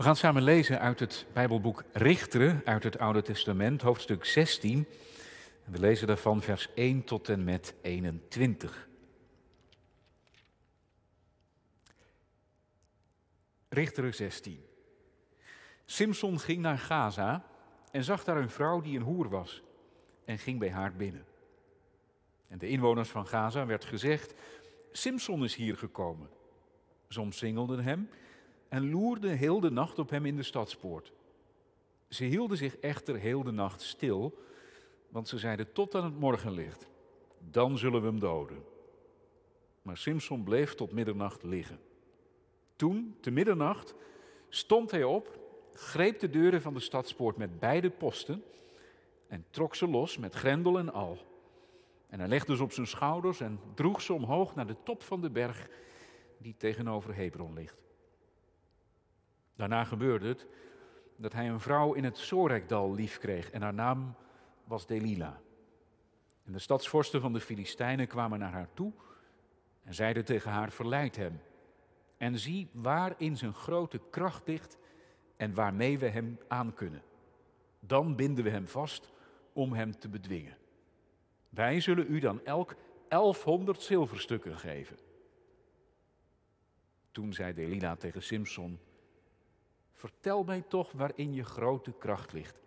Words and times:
We 0.00 0.06
gaan 0.06 0.16
samen 0.16 0.42
lezen 0.42 0.80
uit 0.80 1.00
het 1.00 1.26
Bijbelboek 1.32 1.84
Richteren 1.92 2.62
uit 2.64 2.82
het 2.82 2.98
Oude 2.98 3.22
Testament, 3.22 3.82
hoofdstuk 3.82 4.24
16. 4.24 4.86
we 5.64 5.78
lezen 5.78 6.06
daarvan 6.06 6.42
vers 6.42 6.68
1 6.74 7.04
tot 7.04 7.28
en 7.28 7.44
met 7.44 7.74
21. 7.82 8.88
Richteren 13.68 14.14
16. 14.14 14.64
Simson 15.84 16.40
ging 16.40 16.62
naar 16.62 16.78
Gaza 16.78 17.44
en 17.90 18.04
zag 18.04 18.24
daar 18.24 18.36
een 18.36 18.50
vrouw 18.50 18.80
die 18.80 18.96
een 18.96 19.04
hoer 19.04 19.28
was 19.28 19.62
en 20.24 20.38
ging 20.38 20.58
bij 20.58 20.70
haar 20.70 20.92
binnen. 20.94 21.24
En 22.48 22.58
de 22.58 22.68
inwoners 22.68 23.08
van 23.08 23.26
Gaza 23.26 23.66
werd 23.66 23.84
gezegd, 23.84 24.34
Simson 24.92 25.44
is 25.44 25.54
hier 25.54 25.76
gekomen. 25.76 26.28
Ze 27.08 27.20
omsingelden 27.20 27.84
hem 27.84 28.08
en 28.70 28.90
loerden 28.90 29.36
heel 29.36 29.60
de 29.60 29.70
nacht 29.70 29.98
op 29.98 30.10
hem 30.10 30.26
in 30.26 30.36
de 30.36 30.42
stadspoort. 30.42 31.12
Ze 32.08 32.24
hielden 32.24 32.56
zich 32.56 32.76
echter 32.76 33.16
heel 33.16 33.42
de 33.42 33.50
nacht 33.50 33.82
stil, 33.82 34.38
want 35.08 35.28
ze 35.28 35.38
zeiden 35.38 35.72
tot 35.72 35.94
aan 35.94 36.04
het 36.04 36.18
morgenlicht, 36.18 36.88
dan 37.50 37.78
zullen 37.78 38.00
we 38.00 38.06
hem 38.06 38.20
doden. 38.20 38.64
Maar 39.82 39.96
Simson 39.96 40.44
bleef 40.44 40.74
tot 40.74 40.92
middernacht 40.92 41.42
liggen. 41.42 41.80
Toen, 42.76 43.16
te 43.20 43.30
middernacht, 43.30 43.94
stond 44.48 44.90
hij 44.90 45.04
op, 45.04 45.38
greep 45.72 46.18
de 46.20 46.30
deuren 46.30 46.62
van 46.62 46.74
de 46.74 46.80
stadspoort 46.80 47.36
met 47.36 47.60
beide 47.60 47.90
posten 47.90 48.42
en 49.26 49.44
trok 49.50 49.74
ze 49.74 49.88
los 49.88 50.18
met 50.18 50.34
grendel 50.34 50.78
en 50.78 50.92
al. 50.92 51.18
En 52.08 52.18
hij 52.18 52.28
legde 52.28 52.56
ze 52.56 52.62
op 52.62 52.72
zijn 52.72 52.86
schouders 52.86 53.40
en 53.40 53.60
droeg 53.74 54.02
ze 54.02 54.12
omhoog 54.12 54.54
naar 54.54 54.66
de 54.66 54.76
top 54.82 55.02
van 55.02 55.20
de 55.20 55.30
berg 55.30 55.68
die 56.38 56.54
tegenover 56.56 57.14
Hebron 57.14 57.54
ligt. 57.54 57.89
Daarna 59.60 59.84
gebeurde 59.84 60.28
het 60.28 60.46
dat 61.16 61.32
hij 61.32 61.48
een 61.48 61.60
vrouw 61.60 61.92
in 61.92 62.04
het 62.04 62.18
Sorekdal 62.18 62.94
liefkreeg 62.94 63.50
en 63.50 63.62
haar 63.62 63.74
naam 63.74 64.14
was 64.64 64.86
Delila. 64.86 65.40
En 66.44 66.52
de 66.52 66.58
stadsvorsten 66.58 67.20
van 67.20 67.32
de 67.32 67.40
Filistijnen 67.40 68.06
kwamen 68.06 68.38
naar 68.38 68.52
haar 68.52 68.68
toe 68.74 68.92
en 69.82 69.94
zeiden 69.94 70.24
tegen 70.24 70.50
haar, 70.50 70.72
verleid 70.72 71.16
hem. 71.16 71.40
En 72.16 72.38
zie 72.38 72.68
waarin 72.72 73.36
zijn 73.36 73.54
grote 73.54 74.00
kracht 74.10 74.48
ligt 74.48 74.78
en 75.36 75.54
waarmee 75.54 75.98
we 75.98 76.08
hem 76.08 76.38
aankunnen. 76.48 77.02
Dan 77.80 78.16
binden 78.16 78.44
we 78.44 78.50
hem 78.50 78.68
vast 78.68 79.12
om 79.52 79.72
hem 79.72 79.98
te 79.98 80.08
bedwingen. 80.08 80.56
Wij 81.48 81.80
zullen 81.80 82.06
u 82.08 82.18
dan 82.18 82.44
elk 82.44 82.76
1100 83.08 83.82
zilverstukken 83.82 84.58
geven. 84.58 84.98
Toen 87.10 87.32
zei 87.32 87.54
Delila 87.54 87.96
tegen 87.96 88.22
Simson, 88.22 88.78
vertel 90.00 90.44
mij 90.44 90.64
toch 90.68 90.92
waarin 90.92 91.34
je 91.34 91.44
grote 91.44 91.92
kracht 91.92 92.32
ligt 92.32 92.62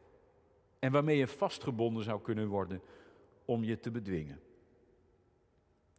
en 0.80 0.92
waarmee 0.92 1.18
je 1.18 1.28
vastgebonden 1.28 2.04
zou 2.04 2.22
kunnen 2.22 2.48
worden 2.48 2.82
om 3.46 3.64
je 3.64 3.80
te 3.80 3.92
bedwingen. 3.92 4.42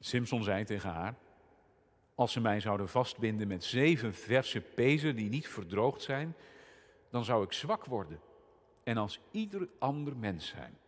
Simson 0.00 0.42
zei 0.42 0.64
tegen 0.64 0.90
haar, 0.90 1.14
als 2.14 2.32
ze 2.32 2.40
mij 2.40 2.60
zouden 2.60 2.88
vastbinden 2.88 3.48
met 3.48 3.64
zeven 3.64 4.14
verse 4.14 4.60
pezen 4.60 5.16
die 5.16 5.28
niet 5.28 5.48
verdroogd 5.48 6.02
zijn, 6.02 6.36
dan 7.10 7.24
zou 7.24 7.44
ik 7.44 7.52
zwak 7.52 7.84
worden 7.84 8.20
en 8.84 8.96
als 8.96 9.20
ieder 9.30 9.68
ander 9.78 10.16
mens 10.16 10.48
zijn. 10.48 10.78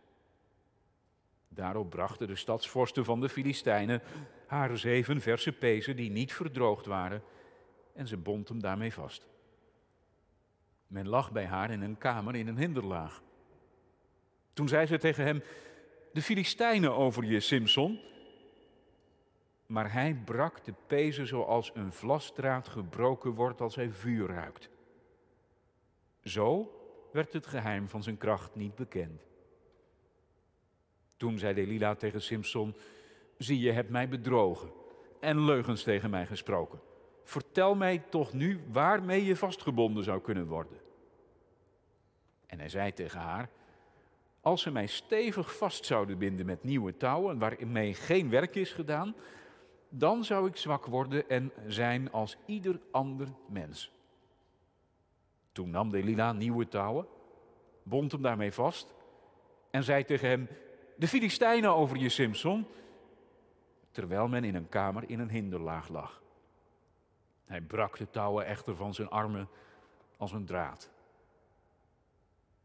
Daarop 1.47 1.89
brachten 1.89 2.27
de 2.27 2.35
stadsvorsten 2.35 3.05
van 3.05 3.19
de 3.19 3.29
Filistijnen 3.29 4.01
haar 4.45 4.77
zeven 4.77 5.21
verse 5.21 5.51
pezen 5.51 5.95
die 5.95 6.11
niet 6.11 6.33
verdroogd 6.33 6.85
waren 6.85 7.23
en 7.93 8.07
ze 8.07 8.17
bond 8.17 8.49
hem 8.49 8.61
daarmee 8.61 8.93
vast. 8.93 9.25
Men 10.87 11.07
lag 11.07 11.31
bij 11.31 11.45
haar 11.45 11.71
in 11.71 11.81
een 11.81 11.97
kamer 11.97 12.35
in 12.35 12.47
een 12.47 12.57
hinderlaag. 12.57 13.21
Toen 14.53 14.67
zei 14.67 14.85
ze 14.85 14.97
tegen 14.97 15.23
hem, 15.23 15.43
de 16.13 16.21
Filistijnen 16.21 16.95
over 16.95 17.23
je, 17.23 17.39
Simson. 17.39 17.99
Maar 19.65 19.93
hij 19.93 20.21
brak 20.25 20.63
de 20.63 20.73
pezen 20.87 21.27
zoals 21.27 21.71
een 21.73 21.93
vlasdraad 21.93 22.67
gebroken 22.67 23.31
wordt 23.31 23.61
als 23.61 23.75
hij 23.75 23.91
vuur 23.91 24.27
ruikt. 24.27 24.69
Zo 26.23 26.71
werd 27.11 27.33
het 27.33 27.47
geheim 27.47 27.89
van 27.89 28.03
zijn 28.03 28.17
kracht 28.17 28.55
niet 28.55 28.75
bekend. 28.75 29.21
Toen 31.17 31.37
zei 31.37 31.53
Delila 31.53 31.95
tegen 31.95 32.21
Simson, 32.21 32.75
zie 33.37 33.59
je 33.59 33.71
hebt 33.71 33.89
mij 33.89 34.09
bedrogen 34.09 34.71
en 35.19 35.45
leugens 35.45 35.83
tegen 35.83 36.09
mij 36.09 36.25
gesproken. 36.25 36.79
Vertel 37.27 37.75
mij 37.75 37.97
toch 38.09 38.33
nu 38.33 38.59
waarmee 38.71 39.25
je 39.25 39.35
vastgebonden 39.35 40.03
zou 40.03 40.21
kunnen 40.21 40.47
worden. 40.47 40.77
En 42.45 42.59
hij 42.59 42.69
zei 42.69 42.93
tegen 42.93 43.19
haar, 43.19 43.49
als 44.41 44.61
ze 44.61 44.71
mij 44.71 44.87
stevig 44.87 45.57
vast 45.57 45.85
zouden 45.85 46.17
binden 46.17 46.45
met 46.45 46.63
nieuwe 46.63 46.97
touwen 46.97 47.39
waarmee 47.39 47.93
geen 47.93 48.29
werk 48.29 48.55
is 48.55 48.71
gedaan, 48.71 49.15
dan 49.89 50.23
zou 50.23 50.47
ik 50.47 50.57
zwak 50.57 50.85
worden 50.85 51.29
en 51.29 51.51
zijn 51.65 52.11
als 52.11 52.37
ieder 52.45 52.79
ander 52.91 53.27
mens. 53.47 53.91
Toen 55.51 55.69
nam 55.69 55.89
Delila 55.89 56.31
nieuwe 56.31 56.67
touwen, 56.67 57.07
bond 57.83 58.11
hem 58.11 58.21
daarmee 58.21 58.51
vast 58.51 58.93
en 59.71 59.83
zei 59.83 60.03
tegen 60.03 60.27
hem, 60.29 60.47
de 60.97 61.07
Filistijnen 61.07 61.75
over 61.75 61.97
je, 61.97 62.09
Simson, 62.09 62.65
terwijl 63.91 64.27
men 64.27 64.43
in 64.43 64.55
een 64.55 64.69
kamer 64.69 65.09
in 65.09 65.19
een 65.19 65.29
hinderlaag 65.29 65.89
lag. 65.89 66.25
Hij 67.47 67.61
brak 67.61 67.97
de 67.97 68.09
touwen 68.09 68.45
echter 68.45 68.75
van 68.75 68.93
zijn 68.93 69.09
armen 69.09 69.49
als 70.17 70.31
een 70.31 70.45
draad. 70.45 70.89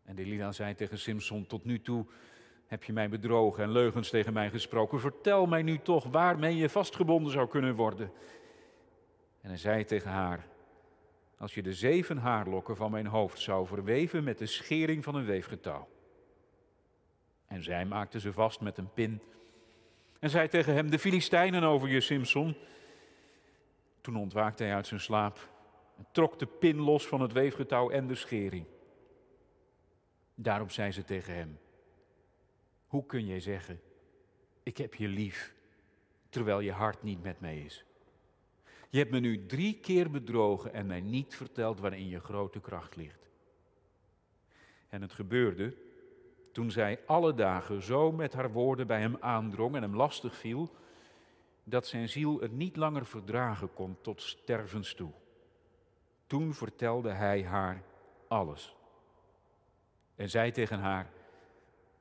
En 0.04 0.14
Delila 0.14 0.52
zei 0.52 0.74
tegen 0.74 0.98
Simson, 0.98 1.46
tot 1.46 1.64
nu 1.64 1.80
toe 1.80 2.06
heb 2.66 2.84
je 2.84 2.92
mij 2.92 3.08
bedrogen 3.08 3.62
en 3.62 3.70
leugens 3.70 4.10
tegen 4.10 4.32
mij 4.32 4.50
gesproken. 4.50 5.00
Vertel 5.00 5.46
mij 5.46 5.62
nu 5.62 5.78
toch 5.78 6.04
waarmee 6.04 6.56
je 6.56 6.68
vastgebonden 6.68 7.32
zou 7.32 7.48
kunnen 7.48 7.74
worden. 7.74 8.12
En 9.40 9.48
hij 9.48 9.58
zei 9.58 9.84
tegen 9.84 10.10
haar, 10.10 10.46
als 11.38 11.54
je 11.54 11.62
de 11.62 11.72
zeven 11.72 12.16
haarlokken 12.16 12.76
van 12.76 12.90
mijn 12.90 13.06
hoofd 13.06 13.40
zou 13.40 13.66
verweven 13.66 14.24
met 14.24 14.38
de 14.38 14.46
schering 14.46 15.04
van 15.04 15.14
een 15.14 15.24
weefgetouw. 15.24 15.88
En 17.46 17.62
zij 17.62 17.84
maakte 17.84 18.20
ze 18.20 18.32
vast 18.32 18.60
met 18.60 18.78
een 18.78 18.92
pin. 18.92 19.22
En 20.18 20.30
zei 20.30 20.48
tegen 20.48 20.74
hem, 20.74 20.90
de 20.90 20.98
Filistijnen 20.98 21.62
over 21.62 21.88
je, 21.88 22.00
Simson. 22.00 22.56
Toen 24.02 24.16
ontwaakte 24.16 24.62
hij 24.62 24.74
uit 24.74 24.86
zijn 24.86 25.00
slaap 25.00 25.48
en 25.96 26.06
trok 26.12 26.38
de 26.38 26.46
pin 26.46 26.80
los 26.80 27.06
van 27.06 27.20
het 27.20 27.32
weefgetouw 27.32 27.90
en 27.90 28.06
de 28.06 28.14
schering. 28.14 28.66
Daarop 30.34 30.70
zei 30.70 30.92
ze 30.92 31.04
tegen 31.04 31.34
hem, 31.34 31.58
hoe 32.86 33.06
kun 33.06 33.26
jij 33.26 33.40
zeggen, 33.40 33.80
ik 34.62 34.76
heb 34.76 34.94
je 34.94 35.08
lief, 35.08 35.54
terwijl 36.28 36.60
je 36.60 36.72
hart 36.72 37.02
niet 37.02 37.22
met 37.22 37.40
mij 37.40 37.58
is? 37.58 37.84
Je 38.88 38.98
hebt 38.98 39.10
me 39.10 39.18
nu 39.18 39.46
drie 39.46 39.74
keer 39.80 40.10
bedrogen 40.10 40.72
en 40.72 40.86
mij 40.86 41.00
niet 41.00 41.34
verteld 41.34 41.80
waarin 41.80 42.08
je 42.08 42.20
grote 42.20 42.60
kracht 42.60 42.96
ligt. 42.96 43.30
En 44.88 45.02
het 45.02 45.12
gebeurde 45.12 45.76
toen 46.52 46.70
zij 46.70 47.00
alle 47.06 47.34
dagen 47.34 47.82
zo 47.82 48.12
met 48.12 48.32
haar 48.32 48.50
woorden 48.50 48.86
bij 48.86 49.00
hem 49.00 49.16
aandrong 49.20 49.76
en 49.76 49.82
hem 49.82 49.96
lastig 49.96 50.36
viel, 50.36 50.70
dat 51.72 51.86
zijn 51.86 52.08
ziel 52.08 52.40
het 52.40 52.52
niet 52.52 52.76
langer 52.76 53.06
verdragen 53.06 53.72
kon 53.74 53.96
tot 54.00 54.22
stervens 54.22 54.94
toe. 54.94 55.10
Toen 56.26 56.54
vertelde 56.54 57.10
hij 57.10 57.44
haar 57.44 57.82
alles. 58.28 58.76
En 60.14 60.30
zei 60.30 60.50
tegen 60.50 60.78
haar, 60.78 61.10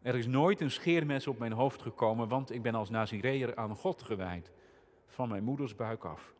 er 0.02 0.16
is 0.16 0.28
nooit 0.28 0.62
een 0.62 0.72
scheermes 0.72 1.28
op 1.28 1.40
mijn 1.40 1.52
hoofd 1.52 1.82
gekomen, 1.82 2.28
want 2.28 2.52
ik 2.52 2.62
ben 2.62 2.76
als 2.76 2.90
Nazireër 2.90 3.56
aan 3.56 3.76
God 3.76 4.02
gewijd, 4.02 4.52
van 5.08 5.30
mijn 5.30 5.44
moeders 5.44 5.76
buik 5.76 6.04
af. 6.04 6.34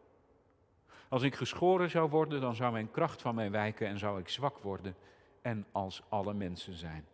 Als 1.10 1.22
ik 1.22 1.36
geschoren 1.36 1.90
zou 1.90 2.10
worden, 2.10 2.42
dan 2.42 2.56
zou 2.56 2.72
mijn 2.72 2.92
kracht 2.92 3.22
van 3.22 3.36
mij 3.36 3.52
wijken 3.52 3.88
en 3.88 3.98
zou 3.98 4.20
ik 4.20 4.30
zwak 4.30 4.58
worden 4.58 4.96
en 5.42 5.66
als 5.72 6.04
alle 6.10 6.34
mensen 6.34 6.74
zijn. 6.74 7.06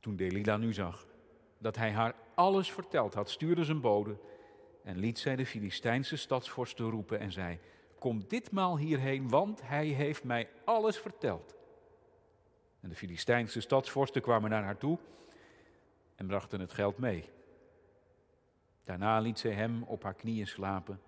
Toen 0.00 0.16
Delila 0.16 0.56
nu 0.56 0.72
zag 0.72 1.06
dat 1.58 1.76
hij 1.76 1.92
haar 1.92 2.14
alles 2.34 2.72
verteld 2.72 3.14
had, 3.14 3.30
stuurde 3.30 3.64
zijn 3.64 3.80
bode 3.80 4.16
en 4.84 4.98
liet 4.98 5.18
zij 5.18 5.36
de 5.36 5.46
Filistijnse 5.46 6.16
stadsvorsten 6.16 6.90
roepen 6.90 7.18
en 7.18 7.32
zei, 7.32 7.58
kom 7.98 8.24
ditmaal 8.28 8.78
hierheen, 8.78 9.28
want 9.28 9.62
hij 9.62 9.86
heeft 9.86 10.24
mij 10.24 10.48
alles 10.64 10.98
verteld. 10.98 11.56
En 12.80 12.88
de 12.88 12.94
Filistijnse 12.94 13.60
stadsvorsten 13.60 14.22
kwamen 14.22 14.50
naar 14.50 14.64
haar 14.64 14.78
toe 14.78 14.98
en 16.14 16.26
brachten 16.26 16.60
het 16.60 16.72
geld 16.72 16.98
mee. 16.98 17.24
Daarna 18.84 19.18
liet 19.18 19.38
zij 19.38 19.52
hem 19.52 19.82
op 19.82 20.02
haar 20.02 20.14
knieën 20.14 20.46
slapen, 20.46 21.00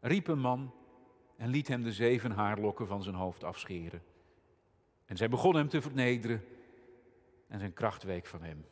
riep 0.00 0.28
een 0.28 0.40
man 0.40 0.74
en 1.36 1.48
liet 1.48 1.68
hem 1.68 1.82
de 1.82 1.92
zeven 1.92 2.30
haarlokken 2.30 2.86
van 2.86 3.02
zijn 3.02 3.14
hoofd 3.14 3.44
afscheren. 3.44 4.02
En 5.06 5.16
zij 5.16 5.28
begon 5.28 5.54
hem 5.54 5.68
te 5.68 5.80
vernederen 5.80 6.44
en 7.48 7.58
zijn 7.58 7.72
kracht 7.72 8.02
week 8.02 8.26
van 8.26 8.42
hem. 8.42 8.64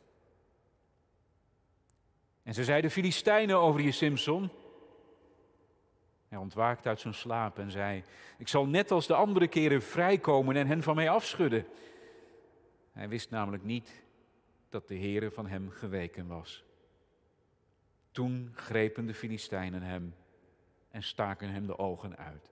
En 2.43 2.53
ze 2.53 2.63
zeiden 2.63 2.91
Filistijnen 2.91 3.57
over 3.57 3.81
je 3.81 3.91
Simson. 3.91 4.49
Hij 6.27 6.37
ontwaakt 6.37 6.87
uit 6.87 6.99
zijn 6.99 7.13
slaap 7.13 7.59
en 7.59 7.71
zei: 7.71 8.03
Ik 8.37 8.47
zal 8.47 8.65
net 8.65 8.91
als 8.91 9.07
de 9.07 9.13
andere 9.13 9.47
keren 9.47 9.81
vrijkomen 9.81 10.55
en 10.55 10.67
hen 10.67 10.83
van 10.83 10.95
mij 10.95 11.09
afschudden. 11.09 11.65
Hij 12.91 13.09
wist 13.09 13.29
namelijk 13.29 13.63
niet 13.63 14.03
dat 14.69 14.87
de 14.87 14.97
Heere 14.97 15.31
van 15.31 15.47
hem 15.47 15.69
geweken 15.69 16.27
was. 16.27 16.63
Toen 18.11 18.51
grepen 18.55 19.05
de 19.05 19.13
Filistijnen 19.13 19.81
hem 19.81 20.15
en 20.91 21.03
staken 21.03 21.49
hem 21.49 21.67
de 21.67 21.77
ogen 21.77 22.17
uit. 22.17 22.51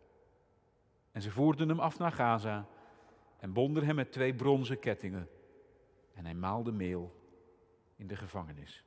En 1.12 1.22
ze 1.22 1.32
voerden 1.32 1.70
hem 1.70 1.80
af 1.80 2.00
naar 2.00 2.12
Gaza 2.12 2.68
en 3.40 3.54
bonden 3.54 3.86
hem 3.86 3.96
met 3.96 4.12
twee 4.12 4.34
bronzen 4.34 4.80
kettingen. 4.80 5.30
En 6.14 6.26
hij 6.26 6.34
maalde 6.34 6.72
meel 6.72 7.16
in 7.96 8.08
de 8.08 8.16
gevangenis. 8.16 8.84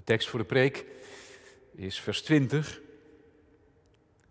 De 0.00 0.06
tekst 0.06 0.28
voor 0.28 0.38
de 0.38 0.44
preek 0.44 0.84
is 1.74 2.00
vers 2.00 2.22
20. 2.22 2.80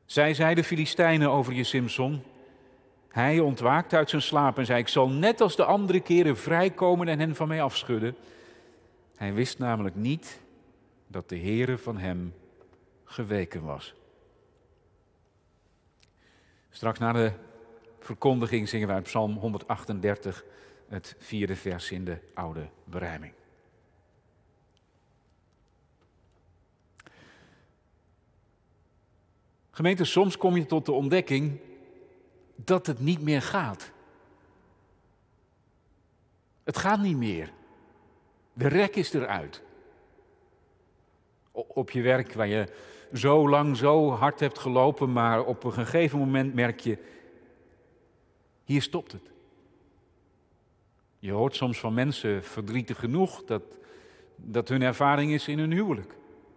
Zij 0.05 0.33
zei 0.33 0.55
de 0.55 0.63
Filistijnen 0.63 1.29
over 1.29 1.53
je 1.53 1.63
Simson. 1.63 2.23
Hij 3.07 3.39
ontwaakt 3.39 3.93
uit 3.93 4.09
zijn 4.09 4.21
slaap 4.21 4.57
en 4.57 4.65
zei: 4.65 4.79
Ik 4.79 4.87
zal 4.87 5.09
net 5.09 5.41
als 5.41 5.55
de 5.55 5.63
andere 5.63 5.99
keren 5.99 6.37
vrijkomen 6.37 7.07
en 7.07 7.19
hen 7.19 7.35
van 7.35 7.47
mij 7.47 7.61
afschudden. 7.61 8.15
Hij 9.15 9.33
wist 9.33 9.59
namelijk 9.59 9.95
niet 9.95 10.39
dat 11.07 11.29
de 11.29 11.37
Heere 11.39 11.77
van 11.77 11.97
hem 11.97 12.33
geweken 13.03 13.63
was. 13.63 13.93
Straks 16.69 16.99
na 16.99 17.11
de 17.11 17.31
verkondiging 17.99 18.69
zingen 18.69 18.87
wij 18.87 19.01
Psalm 19.01 19.37
138, 19.37 20.43
het 20.87 21.15
vierde 21.19 21.55
vers 21.55 21.91
in 21.91 22.05
de 22.05 22.17
oude 22.33 22.69
berijming. 22.83 23.33
Gemeente, 29.79 30.05
soms 30.05 30.37
kom 30.37 30.55
je 30.55 30.65
tot 30.65 30.85
de 30.85 30.91
ontdekking 30.91 31.59
dat 32.55 32.85
het 32.85 32.99
niet 32.99 33.21
meer 33.21 33.41
gaat. 33.41 33.91
Het 36.63 36.77
gaat 36.77 37.01
niet 37.01 37.17
meer. 37.17 37.51
De 38.53 38.67
rek 38.67 38.95
is 38.95 39.13
eruit. 39.13 39.63
Op 41.51 41.91
je 41.91 42.01
werk 42.01 42.33
waar 42.33 42.47
je 42.47 42.73
zo 43.13 43.49
lang 43.49 43.77
zo 43.77 44.09
hard 44.09 44.39
hebt 44.39 44.59
gelopen, 44.59 45.11
maar 45.11 45.45
op 45.45 45.63
een 45.63 45.71
gegeven 45.71 46.19
moment 46.19 46.53
merk 46.53 46.79
je, 46.79 46.97
hier 48.63 48.81
stopt 48.81 49.11
het. 49.11 49.31
Je 51.19 51.31
hoort 51.31 51.55
soms 51.55 51.79
van 51.79 51.93
mensen 51.93 52.43
verdrietig 52.43 52.99
genoeg 52.99 53.43
dat, 53.43 53.63
dat 54.35 54.69
hun 54.69 54.81
ervaring 54.81 55.31
is 55.31 55.47
in 55.47 55.59
hun 55.59 55.71
huwelijk. 55.71 56.15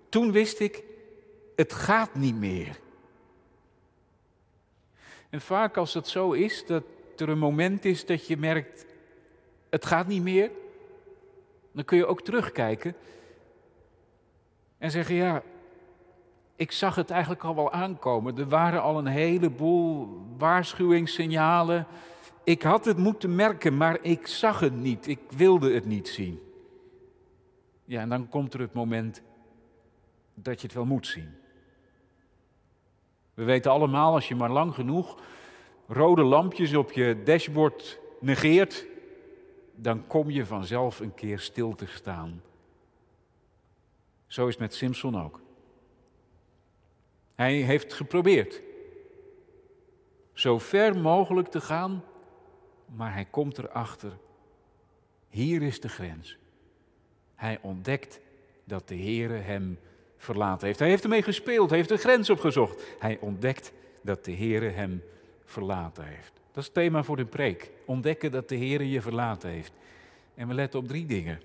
Toen 0.09 0.33
wist 0.33 0.61
ik, 0.61 0.85
het 1.57 1.73
gaat 1.73 2.15
niet 2.15 2.37
meer. 2.37 2.81
En 5.33 5.41
vaak 5.41 5.77
als 5.77 5.95
het 5.95 6.09
zo 6.09 6.33
is, 6.33 6.67
dat 6.67 6.85
er 7.17 7.29
een 7.29 7.39
moment 7.39 7.85
is 7.85 8.07
dat 8.07 8.27
je 8.27 8.37
merkt, 8.37 8.87
het 9.71 9.87
gaat 9.87 10.07
niet 10.07 10.23
meer, 10.23 10.51
dan 11.73 11.85
kun 11.85 11.97
je 11.97 12.07
ook 12.07 12.23
terugkijken 12.23 12.95
en 14.79 14.91
zeggen, 14.91 15.15
ja, 15.15 15.43
ik 16.57 16.73
zag 16.73 16.95
het 16.95 17.11
eigenlijk 17.11 17.45
al 17.45 17.55
wel 17.55 17.73
aankomen. 17.73 18.39
Er 18.39 18.49
waren 18.49 18.83
al 18.83 18.99
een 18.99 19.07
heleboel 19.07 20.09
waarschuwingssignalen. 20.37 21.87
Ik 22.45 22.63
had 22.63 22.85
het 22.85 22.97
moeten 22.97 23.35
merken, 23.35 23.77
maar 23.77 23.99
ik 24.03 24.27
zag 24.27 24.61
het 24.61 24.75
niet. 24.75 25.07
Ik 25.07 25.21
wilde 25.37 25.75
het 25.75 25.87
niet 25.87 26.09
zien. 26.09 26.41
Ja, 27.85 28.01
en 28.01 28.09
dan 28.09 28.29
komt 28.29 28.55
er 28.55 28.61
het 28.61 28.73
moment 28.73 29.23
dat 30.35 30.61
je 30.61 30.67
het 30.67 30.77
wel 30.77 30.87
moet 30.87 31.07
zien. 31.07 31.42
We 33.35 33.45
weten 33.45 33.71
allemaal, 33.71 34.15
als 34.15 34.29
je 34.29 34.35
maar 34.35 34.51
lang 34.51 34.75
genoeg 34.75 35.17
rode 35.87 36.23
lampjes 36.23 36.75
op 36.75 36.93
je 36.93 37.23
dashboard 37.25 38.01
negeert, 38.21 38.87
dan 39.75 40.07
kom 40.07 40.31
je 40.31 40.47
vanzelf 40.47 41.01
een 41.01 41.15
keer 41.15 41.39
stil 41.39 41.75
te 41.75 41.87
staan. 41.87 42.43
Zo 44.27 44.47
is 44.47 44.53
het 44.53 44.63
met 44.63 44.75
Simpson 44.75 45.23
ook. 45.23 45.41
Hij 47.35 47.55
heeft 47.55 47.93
geprobeerd 47.93 48.63
zo 50.33 50.59
ver 50.59 50.99
mogelijk 50.99 51.49
te 51.49 51.61
gaan, 51.61 52.05
maar 52.87 53.13
hij 53.13 53.25
komt 53.25 53.59
erachter. 53.59 54.13
Hier 55.29 55.63
is 55.63 55.81
de 55.81 55.89
grens. 55.89 56.39
Hij 57.35 57.59
ontdekt 57.63 58.21
dat 58.65 58.89
de 58.89 58.97
Heere 58.97 59.35
hem 59.35 59.79
verlaten 60.23 60.67
heeft. 60.67 60.79
Hij 60.79 60.89
heeft 60.89 61.03
ermee 61.03 61.23
gespeeld, 61.23 61.69
hij 61.69 61.79
heeft 61.79 61.91
de 61.91 61.97
grens 61.97 62.31
opgezocht. 62.31 62.83
Hij 62.99 63.19
ontdekt 63.21 63.73
dat 64.03 64.25
de 64.25 64.33
Heere 64.37 64.69
hem 64.69 65.03
verlaten 65.45 66.05
heeft. 66.05 66.33
Dat 66.35 66.57
is 66.57 66.65
het 66.65 66.75
thema 66.75 67.03
voor 67.03 67.17
de 67.17 67.25
preek. 67.25 67.71
Ontdekken 67.87 68.31
dat 68.31 68.49
de 68.49 68.57
Heere 68.57 68.91
je 68.91 69.01
verlaten 69.01 69.51
heeft. 69.51 69.73
En 70.35 70.49
we 70.49 70.55
letten 70.55 70.81
op 70.81 70.89
drie 70.89 71.07
dingen. 71.07 71.41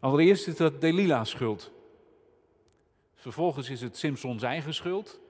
Allereerst 0.00 0.46
is 0.46 0.56
dat 0.56 0.80
Delilah's 0.80 1.30
schuld. 1.30 1.72
Vervolgens 3.14 3.70
is 3.70 3.80
het 3.80 3.96
Simpsons 3.96 4.42
eigen 4.42 4.74
schuld. 4.74 5.20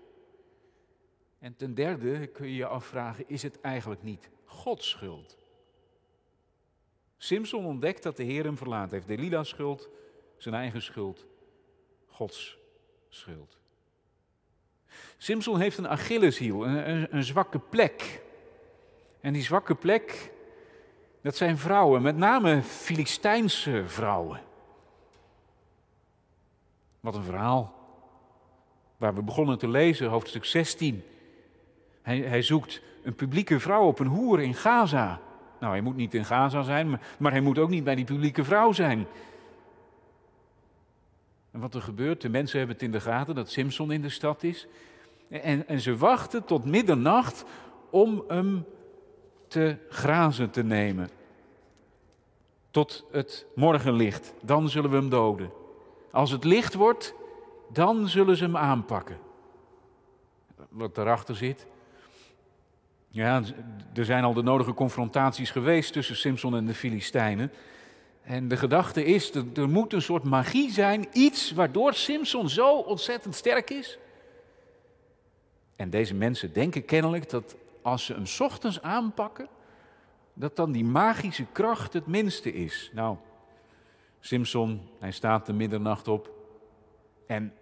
En 1.38 1.56
ten 1.56 1.75
derde 1.75 2.26
kun 2.26 2.46
je 2.46 2.55
je 2.55 2.66
afvragen, 2.66 3.25
is 3.28 3.43
het 3.43 3.60
eigenlijk 3.60 4.02
niet 4.02 4.31
Gods 4.44 4.88
schuld? 4.88 5.37
Simpson 7.16 7.64
ontdekt 7.64 8.02
dat 8.02 8.16
de 8.16 8.22
Heer 8.22 8.44
hem 8.44 8.56
verlaten 8.56 8.94
heeft. 8.94 9.06
Delilah's 9.06 9.48
schuld, 9.48 9.88
zijn 10.37 10.55
eigen 10.55 10.82
schuld, 10.82 11.26
Gods 12.12 12.58
schuld. 13.08 13.58
Simpson 15.16 15.60
heeft 15.60 15.78
een 15.78 15.88
Achilleshiel, 15.88 16.66
een, 16.66 16.90
een, 16.90 17.06
een 17.10 17.24
zwakke 17.24 17.58
plek. 17.58 18.22
En 19.20 19.32
die 19.32 19.42
zwakke 19.42 19.74
plek, 19.74 20.31
dat 21.20 21.36
zijn 21.36 21.58
vrouwen, 21.58 22.02
met 22.02 22.16
name 22.16 22.62
Filistijnse 22.62 23.82
vrouwen. 23.86 24.40
Wat 27.00 27.14
een 27.14 27.22
verhaal. 27.22 27.74
Waar 28.96 29.14
we 29.14 29.22
begonnen 29.22 29.58
te 29.58 29.69
lezen, 29.69 30.08
hoofdstuk 30.08 30.44
16. 30.44 31.04
Hij, 32.02 32.19
hij 32.19 32.42
zoekt 32.42 32.82
een 33.02 33.14
publieke 33.14 33.60
vrouw 33.60 33.86
op 33.86 33.98
een 33.98 34.06
hoer 34.06 34.40
in 34.40 34.54
Gaza. 34.54 35.20
Nou, 35.60 35.72
hij 35.72 35.82
moet 35.82 35.96
niet 35.96 36.14
in 36.14 36.24
Gaza 36.24 36.62
zijn, 36.62 36.90
maar, 36.90 37.00
maar 37.19 37.32
hij 37.32 37.40
moet 37.40 37.58
ook 37.58 37.69
niet 37.69 37.84
bij 37.84 37.94
die 37.94 38.04
publieke 38.04 38.44
vrouw 38.44 38.72
zijn. 38.72 39.06
En 41.52 41.60
wat 41.60 41.74
er 41.74 41.82
gebeurt, 41.82 42.20
de 42.20 42.28
mensen 42.28 42.58
hebben 42.58 42.76
het 42.76 42.84
in 42.84 42.92
de 42.92 43.00
gaten 43.00 43.34
dat 43.34 43.50
Simpson 43.50 43.92
in 43.92 44.02
de 44.02 44.08
stad 44.08 44.42
is. 44.42 44.66
En, 45.28 45.68
en 45.68 45.80
ze 45.80 45.96
wachten 45.96 46.44
tot 46.44 46.64
middernacht 46.64 47.44
om 47.90 48.24
hem 48.28 48.64
te 49.48 49.76
grazen 49.88 50.50
te 50.50 50.62
nemen. 50.62 51.08
Tot 52.70 53.04
het 53.10 53.46
morgenlicht, 53.54 54.34
dan 54.42 54.68
zullen 54.68 54.90
we 54.90 54.96
hem 54.96 55.10
doden. 55.10 55.50
Als 56.10 56.30
het 56.30 56.44
licht 56.44 56.74
wordt, 56.74 57.14
dan 57.72 58.08
zullen 58.08 58.36
ze 58.36 58.44
hem 58.44 58.56
aanpakken. 58.56 59.18
Wat 60.68 60.94
daarachter 60.94 61.36
zit. 61.36 61.66
Ja, 63.08 63.42
er 63.94 64.04
zijn 64.04 64.24
al 64.24 64.34
de 64.34 64.42
nodige 64.42 64.74
confrontaties 64.74 65.50
geweest 65.50 65.92
tussen 65.92 66.16
Simpson 66.16 66.56
en 66.56 66.66
de 66.66 66.74
Filistijnen. 66.74 67.52
En 68.22 68.48
de 68.48 68.56
gedachte 68.56 69.05
is, 69.05 69.32
dat 69.32 69.44
er 69.55 69.69
moet 69.69 69.93
een 69.93 70.02
soort 70.02 70.22
magie 70.22 70.70
zijn, 70.70 71.06
iets 71.12 71.52
waardoor 71.52 71.94
Simpson 71.94 72.48
zo 72.48 72.76
ontzettend 72.76 73.34
sterk 73.34 73.70
is. 73.70 73.98
En 75.76 75.91
deze 75.91 76.14
mensen 76.14 76.52
denken 76.52 76.84
kennelijk 76.84 77.31
dat 77.31 77.56
als 77.82 78.05
ze 78.05 78.12
hem 78.12 78.24
ochtends 78.38 78.82
aanpakken, 78.82 79.48
dat 80.34 80.56
dan 80.56 80.72
die 80.72 80.84
magische 80.84 81.46
kracht 81.52 81.93
het 81.93 82.06
minste 82.06 82.52
is. 82.52 82.91
Nou, 82.94 83.17
Simpson, 84.20 84.81
hij 84.98 85.10
staat 85.10 85.46
de 85.46 85.52
middernacht 85.52 86.08
op 86.08 86.31
en 87.26 87.52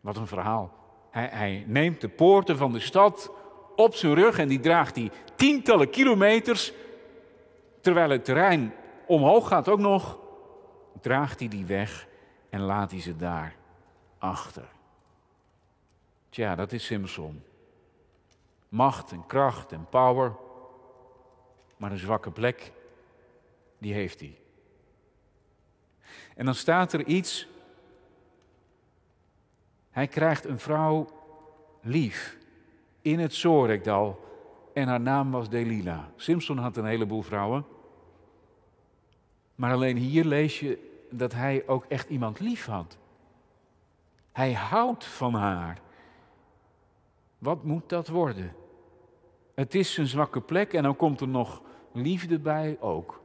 wat 0.00 0.16
een 0.16 0.26
verhaal. 0.26 0.72
Hij, 1.10 1.28
hij 1.32 1.64
neemt 1.66 2.00
de 2.00 2.08
poorten 2.08 2.56
van 2.56 2.72
de 2.72 2.80
stad 2.80 3.30
op 3.76 3.94
zijn 3.94 4.14
rug 4.14 4.38
en 4.38 4.48
die 4.48 4.60
draagt 4.60 4.96
hij 4.96 5.10
tientallen 5.36 5.90
kilometers, 5.90 6.72
terwijl 7.80 8.10
het 8.10 8.24
terrein 8.24 8.72
omhoog 9.12 9.48
gaat 9.48 9.68
ook 9.68 9.78
nog, 9.78 10.18
draagt 11.00 11.38
hij 11.38 11.48
die 11.48 11.64
weg 11.64 12.08
en 12.50 12.60
laat 12.60 12.90
hij 12.90 13.00
ze 13.00 13.16
daar 13.16 13.56
achter. 14.18 14.68
Tja, 16.28 16.54
dat 16.54 16.72
is 16.72 16.84
Simpson. 16.84 17.42
Macht 18.68 19.12
en 19.12 19.26
kracht 19.26 19.72
en 19.72 19.86
power, 19.88 20.32
maar 21.76 21.90
een 21.90 21.98
zwakke 21.98 22.30
plek, 22.30 22.72
die 23.78 23.92
heeft 23.92 24.20
hij. 24.20 24.38
En 26.36 26.44
dan 26.44 26.54
staat 26.54 26.92
er 26.92 27.04
iets 27.04 27.46
hij 29.92 30.06
krijgt 30.06 30.44
een 30.44 30.58
vrouw 30.58 31.06
lief 31.80 32.38
in 33.02 33.18
het 33.18 33.34
Zorekdal 33.34 34.20
en 34.74 34.88
haar 34.88 35.00
naam 35.00 35.30
was 35.30 35.48
Delila. 35.48 36.10
Simpson 36.16 36.58
had 36.58 36.76
een 36.76 36.84
heleboel 36.84 37.22
vrouwen. 37.22 37.64
Maar 39.62 39.72
alleen 39.72 39.96
hier 39.96 40.24
lees 40.24 40.60
je 40.60 40.78
dat 41.10 41.32
hij 41.32 41.62
ook 41.66 41.84
echt 41.88 42.08
iemand 42.08 42.40
lief 42.40 42.66
had. 42.66 42.98
Hij 44.32 44.52
houdt 44.52 45.04
van 45.04 45.34
haar. 45.34 45.80
Wat 47.38 47.64
moet 47.64 47.88
dat 47.88 48.08
worden? 48.08 48.54
Het 49.54 49.74
is 49.74 49.94
zijn 49.94 50.06
zwakke 50.06 50.40
plek 50.40 50.72
en 50.72 50.82
dan 50.82 50.96
komt 50.96 51.20
er 51.20 51.28
nog 51.28 51.62
liefde 51.92 52.38
bij 52.38 52.76
ook. 52.80 53.22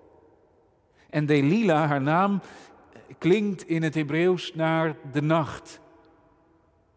En 1.10 1.26
Delila, 1.26 1.88
haar 1.88 2.02
naam, 2.02 2.42
klinkt 3.18 3.68
in 3.68 3.84
het 3.84 3.96
Hebreeuws 3.96 4.54
naar 4.54 4.96
de 5.12 5.22
nacht. 5.22 5.80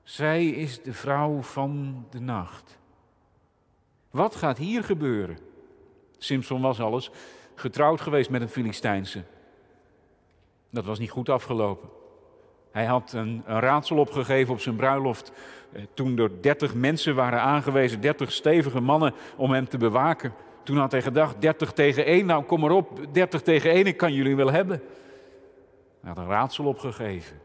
Zij 0.02 0.46
is 0.46 0.82
de 0.82 0.92
vrouw 0.92 1.42
van 1.42 2.06
de 2.10 2.20
nacht. 2.20 2.78
Wat 4.10 4.36
gaat 4.36 4.58
hier 4.58 4.84
gebeuren? 4.84 5.38
Simpson 6.18 6.60
was 6.60 6.80
alles 6.80 7.10
getrouwd 7.60 8.00
geweest 8.00 8.30
met 8.30 8.40
een 8.40 8.48
Filistijnse. 8.48 9.22
Dat 10.70 10.84
was 10.84 10.98
niet 10.98 11.10
goed 11.10 11.28
afgelopen. 11.28 11.88
Hij 12.70 12.84
had 12.84 13.12
een, 13.12 13.42
raadsel 13.46 13.96
opgegeven 13.96 14.52
op 14.52 14.60
zijn 14.60 14.76
bruiloft. 14.76 15.32
Eh, 15.72 15.82
toen 15.94 16.18
er 16.18 16.42
dertig 16.42 16.74
mensen 16.74 17.14
waren 17.14 17.40
aangewezen, 17.40 18.00
dertig 18.00 18.32
stevige 18.32 18.80
mannen 18.80 19.14
om 19.36 19.50
hem 19.50 19.68
te 19.68 19.78
bewaken. 19.78 20.34
Toen 20.62 20.76
had 20.76 20.92
hij 20.92 21.02
gedacht, 21.02 21.40
30 21.40 21.72
tegen 21.72 22.04
1, 22.04 22.26
nou 22.26 22.44
kom 22.44 22.60
maar 22.60 22.70
op, 22.70 23.00
30 23.12 23.42
tegen 23.42 23.70
1, 23.70 23.86
ik 23.86 23.96
kan 23.96 24.12
jullie 24.12 24.36
wel 24.36 24.50
hebben. 24.50 24.82
Hij 26.00 26.08
had 26.08 26.18
een 26.18 26.28
raadsel 26.28 26.64
opgegeven. 26.64 27.40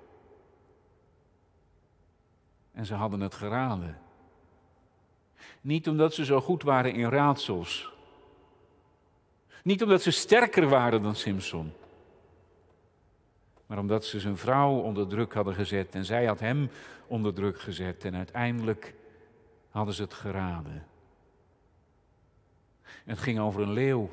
En 2.73 2.85
ze 2.85 2.93
hadden 2.93 3.19
het 3.19 3.35
geraden. 3.35 3.97
Niet 5.61 5.87
omdat 5.87 6.13
ze 6.13 6.25
zo 6.25 6.41
goed 6.41 6.63
waren 6.63 6.93
in 6.93 7.09
raadsels. 7.09 7.94
Niet 9.65 9.83
omdat 9.83 10.01
ze 10.01 10.11
sterker 10.11 10.69
waren 10.69 11.01
dan 11.01 11.15
Simpson. 11.15 11.73
Maar 13.65 13.77
omdat 13.77 14.05
ze 14.05 14.19
zijn 14.19 14.37
vrouw 14.37 14.77
onder 14.79 15.07
druk 15.07 15.33
hadden 15.33 15.53
gezet 15.53 15.95
en 15.95 16.05
zij 16.05 16.25
had 16.25 16.39
hem 16.39 16.69
onder 17.07 17.33
druk 17.33 17.59
gezet. 17.59 18.05
En 18.05 18.15
uiteindelijk 18.15 18.93
hadden 19.69 19.93
ze 19.93 20.01
het 20.01 20.13
geraden. 20.13 20.87
Het 22.81 23.19
ging 23.19 23.39
over 23.39 23.61
een 23.61 23.71
leeuw. 23.71 24.09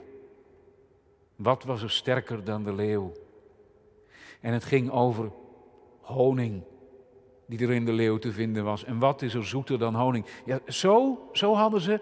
Wat 1.37 1.64
was 1.64 1.82
er 1.82 1.90
sterker 1.90 2.44
dan 2.44 2.64
de 2.64 2.75
leeuw? 2.75 3.12
En 4.40 4.52
het 4.52 4.64
ging 4.64 4.90
over 4.90 5.30
honing 6.00 6.62
die 7.47 7.66
er 7.66 7.73
in 7.73 7.85
de 7.85 7.92
leeuw 7.92 8.18
te 8.18 8.32
vinden 8.32 8.64
was. 8.64 8.85
En 8.85 8.99
wat 8.99 9.23
is 9.23 9.35
er 9.35 9.47
zoeter 9.47 9.78
dan 9.78 9.94
honing? 9.94 10.26
Ja, 10.44 10.61
zo, 10.66 11.28
zo 11.32 11.54
hadden 11.54 11.80
ze 11.80 12.00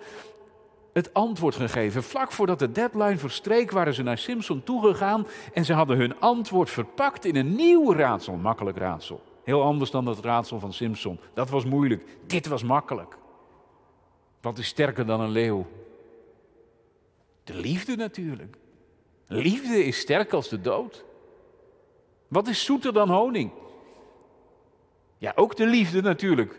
het 0.92 1.14
antwoord 1.14 1.54
gegeven. 1.54 2.02
Vlak 2.02 2.32
voordat 2.32 2.58
de 2.58 2.72
deadline 2.72 3.18
verstreek, 3.18 3.70
waren 3.70 3.94
ze 3.94 4.02
naar 4.02 4.18
Simpson 4.18 4.62
toegegaan 4.62 5.26
en 5.52 5.64
ze 5.64 5.72
hadden 5.72 5.96
hun 5.96 6.20
antwoord 6.20 6.70
verpakt 6.70 7.24
in 7.24 7.36
een 7.36 7.54
nieuw 7.54 7.92
raadsel. 7.92 8.36
Makkelijk 8.36 8.76
raadsel. 8.76 9.22
Heel 9.44 9.62
anders 9.62 9.90
dan 9.90 10.06
het 10.06 10.18
raadsel 10.18 10.58
van 10.58 10.72
Simpson. 10.72 11.20
Dat 11.34 11.50
was 11.50 11.64
moeilijk. 11.64 12.04
Dit 12.26 12.46
was 12.46 12.62
makkelijk. 12.62 13.18
Wat 14.40 14.58
is 14.58 14.66
sterker 14.66 15.06
dan 15.06 15.20
een 15.20 15.30
leeuw? 15.30 15.66
De 17.44 17.54
liefde 17.54 17.96
natuurlijk. 17.96 18.56
Liefde 19.26 19.84
is 19.84 19.98
sterk 19.98 20.32
als 20.32 20.48
de 20.48 20.60
dood. 20.60 21.04
Wat 22.28 22.48
is 22.48 22.64
zoeter 22.64 22.92
dan 22.92 23.10
honing? 23.10 23.50
Ja, 25.18 25.32
ook 25.34 25.56
de 25.56 25.66
liefde 25.66 26.02
natuurlijk. 26.02 26.58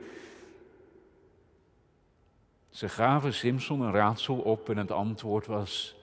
Ze 2.72 2.90
gaven 2.90 3.34
Simpson 3.34 3.82
een 3.82 3.92
raadsel 3.92 4.36
op 4.36 4.70
en 4.70 4.78
het 4.78 4.92
antwoord 4.92 5.46
was 5.46 5.96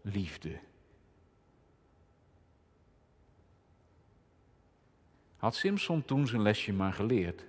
liefde. 0.00 0.58
Had 5.36 5.54
Simpson 5.54 6.04
toen 6.04 6.26
zijn 6.26 6.42
lesje 6.42 6.72
maar 6.72 6.92
geleerd? 6.92 7.44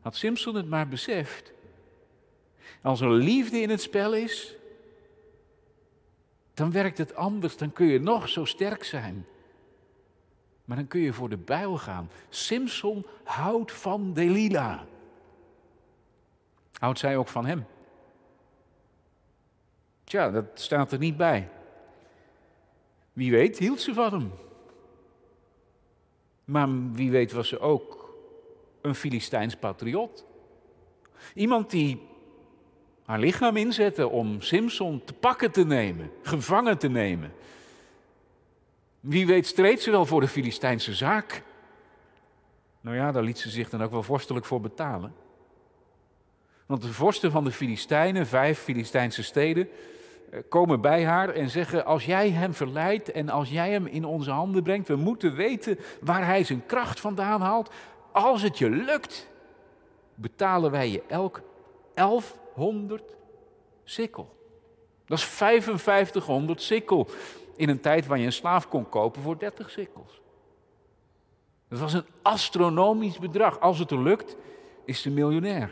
Had 0.00 0.16
Simpson 0.16 0.54
het 0.54 0.68
maar 0.68 0.88
beseft? 0.88 1.52
Als 2.82 3.00
er 3.00 3.10
liefde 3.10 3.60
in 3.60 3.70
het 3.70 3.80
spel 3.80 4.14
is, 4.14 4.54
dan 6.54 6.72
werkt 6.72 6.98
het 6.98 7.14
anders, 7.14 7.56
dan 7.56 7.72
kun 7.72 7.86
je 7.86 8.00
nog 8.00 8.28
zo 8.28 8.44
sterk 8.44 8.84
zijn. 8.84 9.26
Maar 10.64 10.76
dan 10.76 10.86
kun 10.86 11.00
je 11.00 11.12
voor 11.12 11.28
de 11.28 11.36
bijl 11.36 11.76
gaan. 11.76 12.10
Simpson 12.28 13.06
houdt 13.24 13.72
van 13.72 14.12
Delila. 14.12 14.86
Houdt 16.78 16.98
zij 16.98 17.16
ook 17.16 17.28
van 17.28 17.46
hem? 17.46 17.66
Tja, 20.04 20.30
dat 20.30 20.46
staat 20.54 20.92
er 20.92 20.98
niet 20.98 21.16
bij. 21.16 21.48
Wie 23.12 23.30
weet 23.30 23.58
hield 23.58 23.80
ze 23.80 23.94
van 23.94 24.12
hem. 24.12 24.32
Maar 26.44 26.92
wie 26.92 27.10
weet 27.10 27.32
was 27.32 27.48
ze 27.48 27.58
ook 27.58 28.14
een 28.80 28.94
Filistijns 28.94 29.56
patriot. 29.56 30.24
Iemand 31.34 31.70
die 31.70 32.06
haar 33.04 33.18
lichaam 33.18 33.56
inzette 33.56 34.08
om 34.08 34.40
Simpson 34.40 35.04
te 35.04 35.12
pakken 35.12 35.50
te 35.50 35.64
nemen, 35.64 36.10
gevangen 36.22 36.78
te 36.78 36.88
nemen. 36.88 37.32
Wie 39.00 39.26
weet 39.26 39.46
streed 39.46 39.80
ze 39.82 39.90
wel 39.90 40.06
voor 40.06 40.20
de 40.20 40.28
Filistijnse 40.28 40.94
zaak. 40.94 41.42
Nou 42.80 42.96
ja, 42.96 43.12
daar 43.12 43.22
liet 43.22 43.38
ze 43.38 43.50
zich 43.50 43.70
dan 43.70 43.82
ook 43.82 43.90
wel 43.90 44.02
vorstelijk 44.02 44.46
voor 44.46 44.60
betalen. 44.60 45.14
Want 46.66 46.82
de 46.82 46.92
vorsten 46.92 47.30
van 47.30 47.44
de 47.44 47.52
Filistijnen, 47.52 48.26
vijf 48.26 48.58
Filistijnse 48.58 49.22
steden, 49.22 49.68
eh, 50.30 50.40
komen 50.48 50.80
bij 50.80 51.04
haar 51.04 51.28
en 51.28 51.50
zeggen: 51.50 51.84
Als 51.84 52.04
jij 52.04 52.30
hem 52.30 52.54
verleidt 52.54 53.10
en 53.12 53.28
als 53.28 53.50
jij 53.50 53.70
hem 53.70 53.86
in 53.86 54.04
onze 54.04 54.30
handen 54.30 54.62
brengt, 54.62 54.88
we 54.88 54.96
moeten 54.96 55.34
weten 55.34 55.78
waar 56.00 56.26
hij 56.26 56.44
zijn 56.44 56.66
kracht 56.66 57.00
vandaan 57.00 57.40
haalt. 57.40 57.70
Als 58.12 58.42
het 58.42 58.58
je 58.58 58.70
lukt, 58.70 59.28
betalen 60.14 60.70
wij 60.70 60.90
je 60.90 61.02
elk 61.06 61.42
1100 61.94 63.16
sikkel. 63.84 64.34
Dat 65.06 65.18
is 65.18 65.24
5500 65.24 66.62
sikkel 66.62 67.08
in 67.56 67.68
een 67.68 67.80
tijd 67.80 68.06
waar 68.06 68.18
je 68.18 68.26
een 68.26 68.32
slaaf 68.32 68.68
kon 68.68 68.88
kopen 68.88 69.22
voor 69.22 69.38
30 69.38 69.70
sikkels. 69.70 70.20
Dat 71.68 71.78
was 71.78 71.92
een 71.92 72.06
astronomisch 72.22 73.18
bedrag. 73.18 73.60
Als 73.60 73.78
het 73.78 73.90
er 73.90 74.02
lukt, 74.02 74.36
is 74.84 75.02
ze 75.02 75.10
miljonair. 75.10 75.70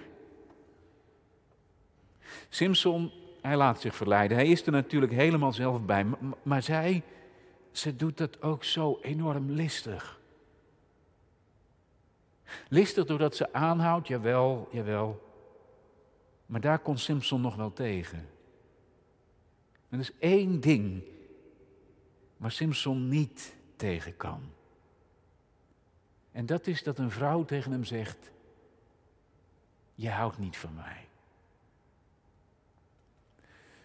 Simpson, 2.49 3.12
hij 3.40 3.57
laat 3.57 3.81
zich 3.81 3.95
verleiden. 3.95 4.37
Hij 4.37 4.47
is 4.47 4.66
er 4.66 4.73
natuurlijk 4.73 5.12
helemaal 5.12 5.52
zelf 5.52 5.85
bij. 5.85 6.07
Maar 6.43 6.62
zij, 6.62 7.02
ze 7.73 7.97
doet 7.97 8.16
dat 8.16 8.43
ook 8.43 8.64
zo 8.64 8.99
enorm 9.02 9.50
listig. 9.50 10.21
Listig 12.69 13.04
doordat 13.04 13.37
ze 13.37 13.52
aanhoudt, 13.52 14.09
jawel, 14.09 14.69
jawel. 14.71 15.33
Maar 16.47 16.61
daar 16.61 16.78
kon 16.78 16.99
Simpson 16.99 17.40
nog 17.40 17.54
wel 17.54 17.73
tegen. 17.73 18.28
Er 19.88 19.99
is 19.99 20.19
één 20.19 20.61
ding 20.61 21.02
waar 22.37 22.52
Simpson 22.52 23.09
niet 23.09 23.54
tegen 23.76 24.16
kan. 24.16 24.40
En 26.33 26.47
dat 26.47 26.66
is 26.66 26.83
dat 26.83 26.99
een 26.99 27.11
vrouw 27.11 27.45
tegen 27.45 27.73
hem 27.73 27.85
zegt: 27.85 28.31
Je 29.95 30.11
houdt 30.11 30.38
niet 30.38 30.57
van 30.57 30.75
mij. 30.75 31.04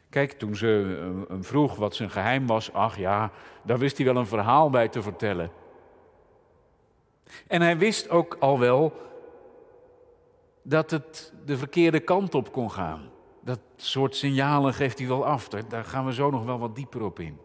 Kijk, 0.09 0.31
toen 0.31 0.55
ze 0.55 0.65
hem 1.27 1.43
vroeg 1.43 1.75
wat 1.75 1.95
zijn 1.95 2.09
geheim 2.09 2.47
was, 2.47 2.73
ach 2.73 2.97
ja, 2.97 3.31
daar 3.63 3.77
wist 3.77 3.97
hij 3.97 4.05
wel 4.05 4.15
een 4.15 4.27
verhaal 4.27 4.69
bij 4.69 4.87
te 4.87 5.01
vertellen. 5.01 5.51
En 7.47 7.61
hij 7.61 7.77
wist 7.77 8.09
ook 8.09 8.37
al 8.39 8.59
wel 8.59 8.93
dat 10.61 10.91
het 10.91 11.33
de 11.45 11.57
verkeerde 11.57 11.99
kant 11.99 12.35
op 12.35 12.51
kon 12.51 12.71
gaan. 12.71 13.09
Dat 13.41 13.59
soort 13.75 14.15
signalen 14.15 14.73
geeft 14.73 14.99
hij 14.99 15.07
wel 15.07 15.25
af. 15.25 15.47
Daar 15.47 15.85
gaan 15.85 16.05
we 16.05 16.13
zo 16.13 16.29
nog 16.29 16.45
wel 16.45 16.59
wat 16.59 16.75
dieper 16.75 17.01
op 17.01 17.19
in. 17.19 17.37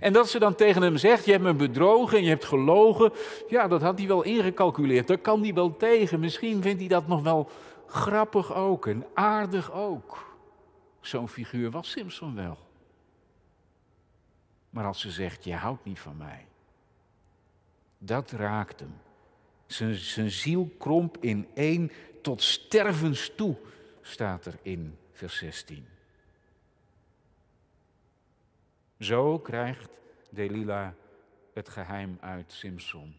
En 0.00 0.12
dat 0.12 0.28
ze 0.28 0.38
dan 0.38 0.54
tegen 0.54 0.82
hem 0.82 0.96
zegt: 0.96 1.24
Je 1.24 1.30
hebt 1.30 1.44
me 1.44 1.54
bedrogen 1.54 2.18
en 2.18 2.24
je 2.24 2.28
hebt 2.28 2.44
gelogen. 2.44 3.12
Ja, 3.48 3.68
dat 3.68 3.82
had 3.82 3.98
hij 3.98 4.08
wel 4.08 4.22
ingecalculeerd. 4.22 5.06
Daar 5.06 5.18
kan 5.18 5.42
hij 5.42 5.54
wel 5.54 5.76
tegen. 5.76 6.20
Misschien 6.20 6.62
vindt 6.62 6.80
hij 6.80 6.88
dat 6.88 7.06
nog 7.06 7.22
wel 7.22 7.48
grappig 7.86 8.54
ook 8.54 8.86
en 8.86 9.06
aardig 9.14 9.72
ook. 9.72 10.27
Zo'n 11.08 11.28
figuur 11.28 11.70
was 11.70 11.90
Simpson 11.90 12.34
wel. 12.34 12.58
Maar 14.70 14.84
als 14.84 15.00
ze 15.00 15.10
zegt, 15.10 15.44
je 15.44 15.54
houdt 15.54 15.84
niet 15.84 15.98
van 15.98 16.16
mij. 16.16 16.46
Dat 17.98 18.30
raakt 18.30 18.80
hem. 18.80 18.94
Zijn, 19.66 19.94
zijn 19.94 20.30
ziel 20.30 20.70
kromp 20.78 21.16
in 21.20 21.48
één 21.54 21.90
tot 22.22 22.42
stervens 22.42 23.32
toe, 23.36 23.56
staat 24.02 24.46
er 24.46 24.58
in 24.62 24.98
vers 25.12 25.36
16. 25.36 25.86
Zo 28.98 29.38
krijgt 29.38 30.00
Delila 30.30 30.94
het 31.52 31.68
geheim 31.68 32.16
uit 32.20 32.52
Simpson. 32.52 33.14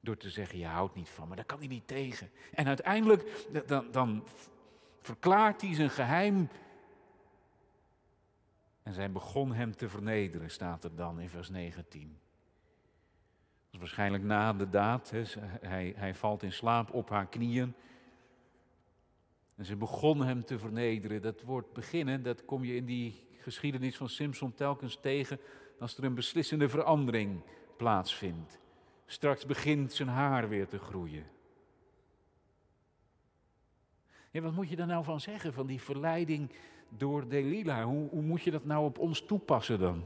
Door 0.00 0.16
te 0.16 0.30
zeggen, 0.30 0.58
je 0.58 0.66
houdt 0.66 0.94
niet 0.94 1.08
van 1.08 1.28
me, 1.28 1.36
daar 1.36 1.44
kan 1.44 1.58
hij 1.58 1.68
niet 1.68 1.86
tegen. 1.86 2.30
En 2.54 2.66
uiteindelijk, 2.66 3.46
dan, 3.66 3.90
dan 3.90 4.26
verklaart 5.00 5.60
hij 5.60 5.74
zijn 5.74 5.90
geheim 5.90 6.48
en 8.86 8.94
zij 8.94 9.12
begon 9.12 9.52
hem 9.52 9.76
te 9.76 9.88
vernederen, 9.88 10.50
staat 10.50 10.84
er 10.84 10.94
dan 10.94 11.20
in 11.20 11.28
vers 11.28 11.48
19. 11.48 12.18
is 13.70 13.78
waarschijnlijk 13.78 14.22
na 14.22 14.52
de 14.52 14.68
daad. 14.68 15.12
Hij, 15.60 15.92
hij 15.96 16.14
valt 16.14 16.42
in 16.42 16.52
slaap 16.52 16.94
op 16.94 17.08
haar 17.08 17.26
knieën. 17.26 17.74
En 19.54 19.64
ze 19.64 19.76
begon 19.76 20.24
hem 20.24 20.44
te 20.44 20.58
vernederen. 20.58 21.22
Dat 21.22 21.42
woord 21.42 21.72
beginnen, 21.72 22.22
dat 22.22 22.44
kom 22.44 22.64
je 22.64 22.74
in 22.76 22.84
die 22.84 23.26
geschiedenis 23.38 23.96
van 23.96 24.08
Simpson 24.08 24.54
telkens 24.54 25.00
tegen 25.00 25.38
als 25.78 25.98
er 25.98 26.04
een 26.04 26.14
beslissende 26.14 26.68
verandering 26.68 27.42
plaatsvindt. 27.76 28.58
Straks 29.06 29.46
begint 29.46 29.92
zijn 29.92 30.08
haar 30.08 30.48
weer 30.48 30.68
te 30.68 30.78
groeien. 30.78 31.26
Wat 34.42 34.52
moet 34.52 34.68
je 34.68 34.76
daar 34.76 34.86
nou 34.86 35.04
van 35.04 35.20
zeggen, 35.20 35.52
van 35.52 35.66
die 35.66 35.82
verleiding 35.82 36.50
door 36.88 37.28
Delila? 37.28 37.84
Hoe, 37.84 38.08
hoe 38.08 38.22
moet 38.22 38.42
je 38.42 38.50
dat 38.50 38.64
nou 38.64 38.84
op 38.84 38.98
ons 38.98 39.20
toepassen 39.20 39.78
dan? 39.78 40.04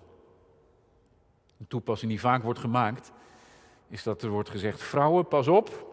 Een 1.59 1.67
toepassing 1.69 2.11
die 2.11 2.21
vaak 2.21 2.43
wordt 2.43 2.59
gemaakt, 2.59 3.13
is 3.89 4.03
dat 4.03 4.23
er 4.23 4.31
wordt 4.31 4.51
gezegd: 4.51 4.83
vrouwen, 4.83 5.29
pas 5.29 5.49
op 5.49 5.89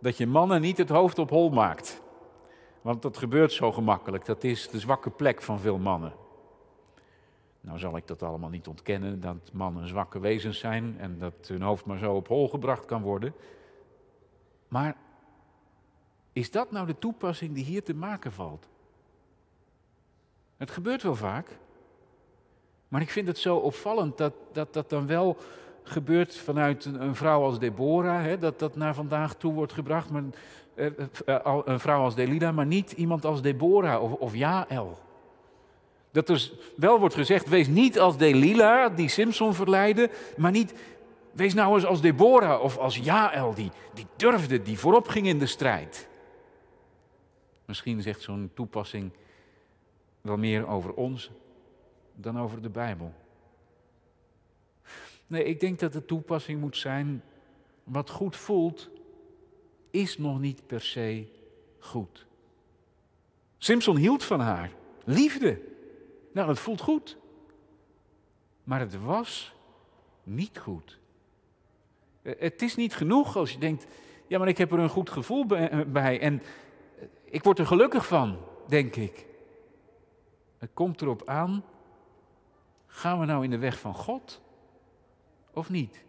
dat 0.00 0.16
je 0.16 0.26
mannen 0.26 0.60
niet 0.60 0.78
het 0.78 0.88
hoofd 0.88 1.18
op 1.18 1.30
hol 1.30 1.50
maakt. 1.50 2.02
Want 2.82 3.02
dat 3.02 3.16
gebeurt 3.16 3.52
zo 3.52 3.72
gemakkelijk. 3.72 4.24
Dat 4.24 4.44
is 4.44 4.68
de 4.68 4.78
zwakke 4.78 5.10
plek 5.10 5.42
van 5.42 5.60
veel 5.60 5.78
mannen. 5.78 6.12
Nou 7.60 7.78
zal 7.78 7.96
ik 7.96 8.06
dat 8.06 8.22
allemaal 8.22 8.50
niet 8.50 8.66
ontkennen, 8.66 9.20
dat 9.20 9.50
mannen 9.52 9.88
zwakke 9.88 10.18
wezens 10.18 10.58
zijn 10.58 10.96
en 10.98 11.18
dat 11.18 11.48
hun 11.48 11.62
hoofd 11.62 11.84
maar 11.84 11.98
zo 11.98 12.14
op 12.14 12.28
hol 12.28 12.48
gebracht 12.48 12.84
kan 12.84 13.02
worden. 13.02 13.34
Maar 14.68 14.96
is 16.32 16.50
dat 16.50 16.70
nou 16.70 16.86
de 16.86 16.98
toepassing 16.98 17.54
die 17.54 17.64
hier 17.64 17.82
te 17.82 17.94
maken 17.94 18.32
valt? 18.32 18.68
Het 20.56 20.70
gebeurt 20.70 21.02
wel 21.02 21.16
vaak, 21.16 21.58
maar 22.88 23.00
ik 23.00 23.10
vind 23.10 23.26
het 23.26 23.38
zo 23.38 23.56
opvallend 23.56 24.18
dat 24.18 24.32
dat, 24.52 24.72
dat 24.72 24.90
dan 24.90 25.06
wel 25.06 25.36
gebeurt 25.82 26.36
vanuit 26.36 26.84
een, 26.84 27.02
een 27.02 27.14
vrouw 27.14 27.42
als 27.42 27.58
Deborah, 27.58 28.22
hè, 28.22 28.38
dat 28.38 28.58
dat 28.58 28.76
naar 28.76 28.94
vandaag 28.94 29.34
toe 29.34 29.52
wordt 29.52 29.72
gebracht, 29.72 30.10
maar, 30.10 30.22
eh, 30.74 30.86
eh, 31.26 31.58
een 31.64 31.80
vrouw 31.80 32.02
als 32.02 32.14
Delida, 32.14 32.52
maar 32.52 32.66
niet 32.66 32.92
iemand 32.92 33.24
als 33.24 33.42
Deborah 33.42 34.02
of, 34.02 34.12
of 34.12 34.34
Jael. 34.34 34.98
Dat 36.10 36.28
er 36.28 36.50
wel 36.76 36.98
wordt 36.98 37.14
gezegd, 37.14 37.48
wees 37.48 37.68
niet 37.68 38.00
als 38.00 38.16
Delila, 38.16 38.88
die 38.88 39.08
Simpson 39.08 39.54
verleidde, 39.54 40.10
maar 40.36 40.50
niet, 40.50 40.74
wees 41.32 41.54
nou 41.54 41.74
eens 41.74 41.84
als 41.86 42.00
Deborah 42.00 42.62
of 42.62 42.78
als 42.78 42.96
Jael, 42.96 43.54
die, 43.54 43.70
die 43.94 44.06
durfde, 44.16 44.62
die 44.62 44.78
voorop 44.78 45.08
ging 45.08 45.26
in 45.26 45.38
de 45.38 45.46
strijd. 45.46 46.08
Misschien 47.70 48.02
zegt 48.02 48.20
zo'n 48.20 48.50
toepassing 48.54 49.12
wel 50.20 50.36
meer 50.36 50.66
over 50.66 50.94
ons 50.94 51.30
dan 52.14 52.38
over 52.38 52.62
de 52.62 52.68
Bijbel. 52.68 53.14
Nee, 55.26 55.44
ik 55.44 55.60
denk 55.60 55.78
dat 55.78 55.92
de 55.92 56.04
toepassing 56.04 56.60
moet 56.60 56.76
zijn, 56.76 57.22
wat 57.84 58.10
goed 58.10 58.36
voelt, 58.36 58.90
is 59.90 60.18
nog 60.18 60.40
niet 60.40 60.66
per 60.66 60.80
se 60.80 61.26
goed. 61.78 62.26
Simpson 63.58 63.96
hield 63.96 64.24
van 64.24 64.40
haar, 64.40 64.72
liefde. 65.04 65.60
Nou, 66.32 66.46
dat 66.46 66.58
voelt 66.58 66.80
goed. 66.80 67.16
Maar 68.64 68.80
het 68.80 69.02
was 69.02 69.54
niet 70.22 70.58
goed. 70.58 70.98
Eh, 72.22 72.34
het 72.38 72.62
is 72.62 72.76
niet 72.76 72.94
genoeg 72.94 73.36
als 73.36 73.52
je 73.52 73.58
denkt, 73.58 73.86
ja, 74.26 74.38
maar 74.38 74.48
ik 74.48 74.58
heb 74.58 74.72
er 74.72 74.78
een 74.78 74.88
goed 74.88 75.10
gevoel 75.10 75.46
bij 75.86 76.20
en 76.20 76.40
eh, 76.40 76.46
ik 77.30 77.44
word 77.44 77.58
er 77.58 77.66
gelukkig 77.66 78.06
van, 78.06 78.38
denk 78.66 78.96
ik. 78.96 79.26
Het 80.58 80.70
komt 80.74 81.02
erop 81.02 81.28
aan, 81.28 81.64
gaan 82.86 83.20
we 83.20 83.24
nou 83.24 83.44
in 83.44 83.50
de 83.50 83.58
weg 83.58 83.78
van 83.78 83.94
God 83.94 84.40
of 85.52 85.70
niet? 85.70 86.04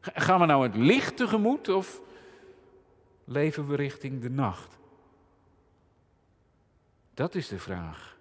Gaan 0.00 0.40
we 0.40 0.46
nou 0.46 0.62
het 0.62 0.76
licht 0.76 1.16
tegemoet 1.16 1.68
of 1.68 2.00
leven 3.24 3.68
we 3.68 3.76
richting 3.76 4.20
de 4.20 4.30
nacht? 4.30 4.78
Dat 7.14 7.34
is 7.34 7.48
de 7.48 7.58
vraag. 7.58 8.16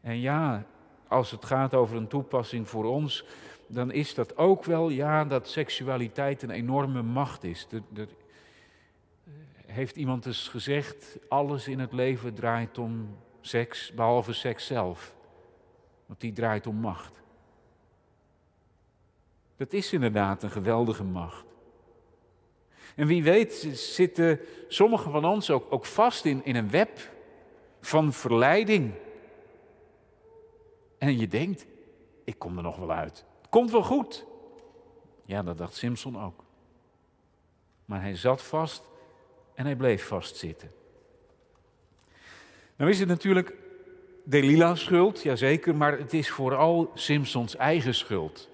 En 0.00 0.20
ja, 0.20 0.66
als 1.08 1.30
het 1.30 1.44
gaat 1.44 1.74
over 1.74 1.96
een 1.96 2.08
toepassing 2.08 2.68
voor 2.68 2.84
ons, 2.84 3.24
dan 3.66 3.92
is 3.92 4.14
dat 4.14 4.36
ook 4.36 4.64
wel, 4.64 4.88
ja, 4.88 5.24
dat 5.24 5.48
seksualiteit 5.48 6.42
een 6.42 6.50
enorme 6.50 7.02
macht 7.02 7.44
is. 7.44 7.66
Er, 7.94 8.08
heeft 9.70 9.96
iemand 9.96 10.26
eens 10.26 10.48
gezegd, 10.48 11.18
alles 11.28 11.68
in 11.68 11.78
het 11.78 11.92
leven 11.92 12.34
draait 12.34 12.78
om 12.78 13.16
seks, 13.40 13.92
behalve 13.92 14.32
seks 14.32 14.66
zelf. 14.66 15.16
Want 16.06 16.20
die 16.20 16.32
draait 16.32 16.66
om 16.66 16.76
macht. 16.76 17.22
Dat 19.56 19.72
is 19.72 19.92
inderdaad 19.92 20.42
een 20.42 20.50
geweldige 20.50 21.04
macht. 21.04 21.44
En 22.96 23.06
wie 23.06 23.22
weet 23.22 23.52
zitten 23.72 24.40
sommigen 24.68 25.10
van 25.10 25.24
ons 25.24 25.50
ook, 25.50 25.72
ook 25.72 25.84
vast 25.84 26.24
in, 26.24 26.44
in 26.44 26.56
een 26.56 26.70
web 26.70 27.10
van 27.80 28.12
verleiding. 28.12 28.92
En 30.98 31.18
je 31.18 31.28
denkt, 31.28 31.66
ik 32.24 32.38
kom 32.38 32.56
er 32.56 32.62
nog 32.62 32.76
wel 32.76 32.90
uit. 32.90 33.24
Het 33.40 33.50
komt 33.50 33.70
wel 33.70 33.82
goed. 33.82 34.26
Ja, 35.24 35.42
dat 35.42 35.58
dacht 35.58 35.74
Simpson 35.74 36.22
ook. 36.22 36.44
Maar 37.84 38.00
hij 38.00 38.16
zat 38.16 38.42
vast 38.42 38.88
en 39.58 39.64
hij 39.64 39.76
bleef 39.76 40.06
vastzitten. 40.06 40.70
Nou 42.76 42.90
is 42.90 42.98
het 42.98 43.08
natuurlijk 43.08 43.54
Delilah's 44.24 44.80
schuld, 44.80 45.22
jazeker, 45.22 45.76
maar 45.76 45.98
het 45.98 46.14
is 46.14 46.30
vooral 46.30 46.90
Simpsons 46.94 47.56
eigen 47.56 47.94
schuld 47.94 48.48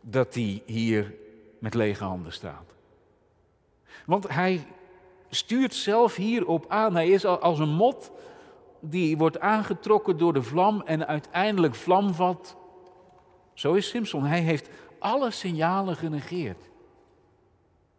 dat 0.00 0.34
hij 0.34 0.62
hier 0.66 1.14
met 1.58 1.74
lege 1.74 2.04
handen 2.04 2.32
staat. 2.32 2.74
Want 4.06 4.28
hij 4.28 4.66
stuurt 5.28 5.74
zelf 5.74 6.16
hierop 6.16 6.64
aan. 6.68 6.94
Hij 6.94 7.08
is 7.08 7.24
als 7.24 7.58
een 7.58 7.74
mot 7.74 8.10
die 8.80 9.16
wordt 9.16 9.40
aangetrokken 9.40 10.18
door 10.18 10.32
de 10.32 10.42
vlam 10.42 10.82
en 10.84 11.06
uiteindelijk 11.06 11.74
vlam 11.74 12.14
vat. 12.14 12.56
Zo 13.54 13.74
is 13.74 13.88
Simpson. 13.88 14.24
Hij 14.24 14.40
heeft 14.40 14.68
alle 14.98 15.30
signalen 15.30 15.96
genegeerd. 15.96 16.68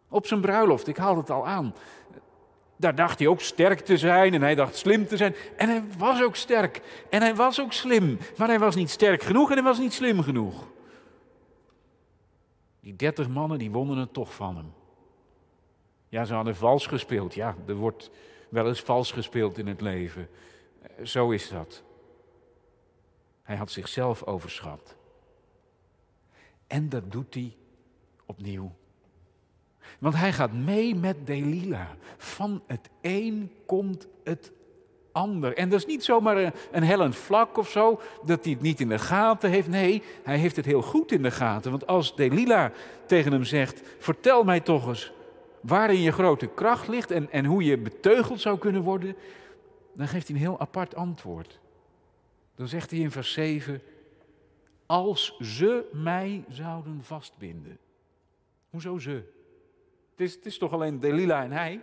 Op 0.08 0.26
zijn 0.26 0.40
bruiloft, 0.40 0.86
ik 0.86 0.96
haal 0.96 1.16
het 1.16 1.30
al 1.30 1.46
aan. 1.46 1.74
Daar 2.80 2.94
dacht 2.94 3.18
hij 3.18 3.28
ook 3.28 3.40
sterk 3.40 3.80
te 3.80 3.98
zijn 3.98 4.34
en 4.34 4.42
hij 4.42 4.54
dacht 4.54 4.76
slim 4.76 5.06
te 5.06 5.16
zijn. 5.16 5.34
En 5.56 5.68
hij 5.68 5.82
was 5.98 6.22
ook 6.22 6.36
sterk 6.36 6.80
en 7.10 7.20
hij 7.20 7.34
was 7.34 7.60
ook 7.60 7.72
slim. 7.72 8.18
Maar 8.36 8.48
hij 8.48 8.58
was 8.58 8.74
niet 8.74 8.90
sterk 8.90 9.22
genoeg 9.22 9.48
en 9.48 9.54
hij 9.54 9.64
was 9.64 9.78
niet 9.78 9.92
slim 9.92 10.22
genoeg. 10.22 10.68
Die 12.80 12.96
dertig 12.96 13.28
mannen 13.28 13.58
die 13.58 13.70
wonnen 13.70 13.96
het 13.96 14.12
toch 14.12 14.34
van 14.34 14.56
hem. 14.56 14.72
Ja, 16.08 16.24
ze 16.24 16.34
hadden 16.34 16.56
vals 16.56 16.86
gespeeld. 16.86 17.34
Ja, 17.34 17.56
er 17.66 17.74
wordt 17.74 18.10
wel 18.48 18.66
eens 18.66 18.80
vals 18.80 19.12
gespeeld 19.12 19.58
in 19.58 19.66
het 19.66 19.80
leven. 19.80 20.28
Zo 21.02 21.30
is 21.30 21.48
dat. 21.48 21.82
Hij 23.42 23.56
had 23.56 23.70
zichzelf 23.70 24.24
overschat. 24.24 24.96
En 26.66 26.88
dat 26.88 27.12
doet 27.12 27.34
hij 27.34 27.56
opnieuw. 28.26 28.72
Want 30.00 30.16
hij 30.16 30.32
gaat 30.32 30.52
mee 30.52 30.94
met 30.94 31.26
Delila. 31.26 31.96
Van 32.16 32.62
het 32.66 32.90
een 33.00 33.52
komt 33.66 34.06
het 34.24 34.52
ander. 35.12 35.56
En 35.56 35.68
dat 35.68 35.78
is 35.78 35.86
niet 35.86 36.04
zomaar 36.04 36.36
een, 36.36 36.52
een 36.70 36.82
hellend 36.82 37.16
vlak 37.16 37.56
of 37.56 37.68
zo, 37.68 38.00
dat 38.24 38.44
hij 38.44 38.52
het 38.52 38.62
niet 38.62 38.80
in 38.80 38.88
de 38.88 38.98
gaten 38.98 39.50
heeft. 39.50 39.68
Nee, 39.68 40.02
hij 40.22 40.38
heeft 40.38 40.56
het 40.56 40.64
heel 40.64 40.82
goed 40.82 41.12
in 41.12 41.22
de 41.22 41.30
gaten. 41.30 41.70
Want 41.70 41.86
als 41.86 42.16
Delila 42.16 42.72
tegen 43.06 43.32
hem 43.32 43.44
zegt: 43.44 43.82
Vertel 43.98 44.44
mij 44.44 44.60
toch 44.60 44.88
eens 44.88 45.12
waarin 45.60 46.00
je 46.00 46.12
grote 46.12 46.46
kracht 46.46 46.88
ligt 46.88 47.10
en, 47.10 47.30
en 47.30 47.44
hoe 47.44 47.64
je 47.64 47.78
beteugeld 47.78 48.40
zou 48.40 48.58
kunnen 48.58 48.82
worden, 48.82 49.16
dan 49.92 50.08
geeft 50.08 50.26
hij 50.26 50.36
een 50.36 50.42
heel 50.42 50.60
apart 50.60 50.94
antwoord. 50.94 51.60
Dan 52.54 52.68
zegt 52.68 52.90
hij 52.90 52.98
in 52.98 53.10
vers 53.10 53.32
7, 53.32 53.82
als 54.86 55.36
ze 55.40 55.88
mij 55.92 56.44
zouden 56.48 57.02
vastbinden. 57.02 57.78
Hoezo 58.70 58.98
ze? 58.98 59.22
Het 60.20 60.46
is, 60.46 60.58
toch 60.58 60.72
alleen 60.72 60.98
Delila 60.98 61.42
en 61.42 61.52
hij? 61.52 61.80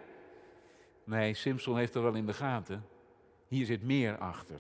Nee, 1.04 1.34
Simpson 1.34 1.78
heeft 1.78 1.96
er 1.96 2.02
wel 2.02 2.14
in 2.14 2.26
de 2.26 2.34
gaten. 2.34 2.86
Hier 3.48 3.66
zit 3.66 3.84
meer 3.84 4.18
achter. 4.18 4.60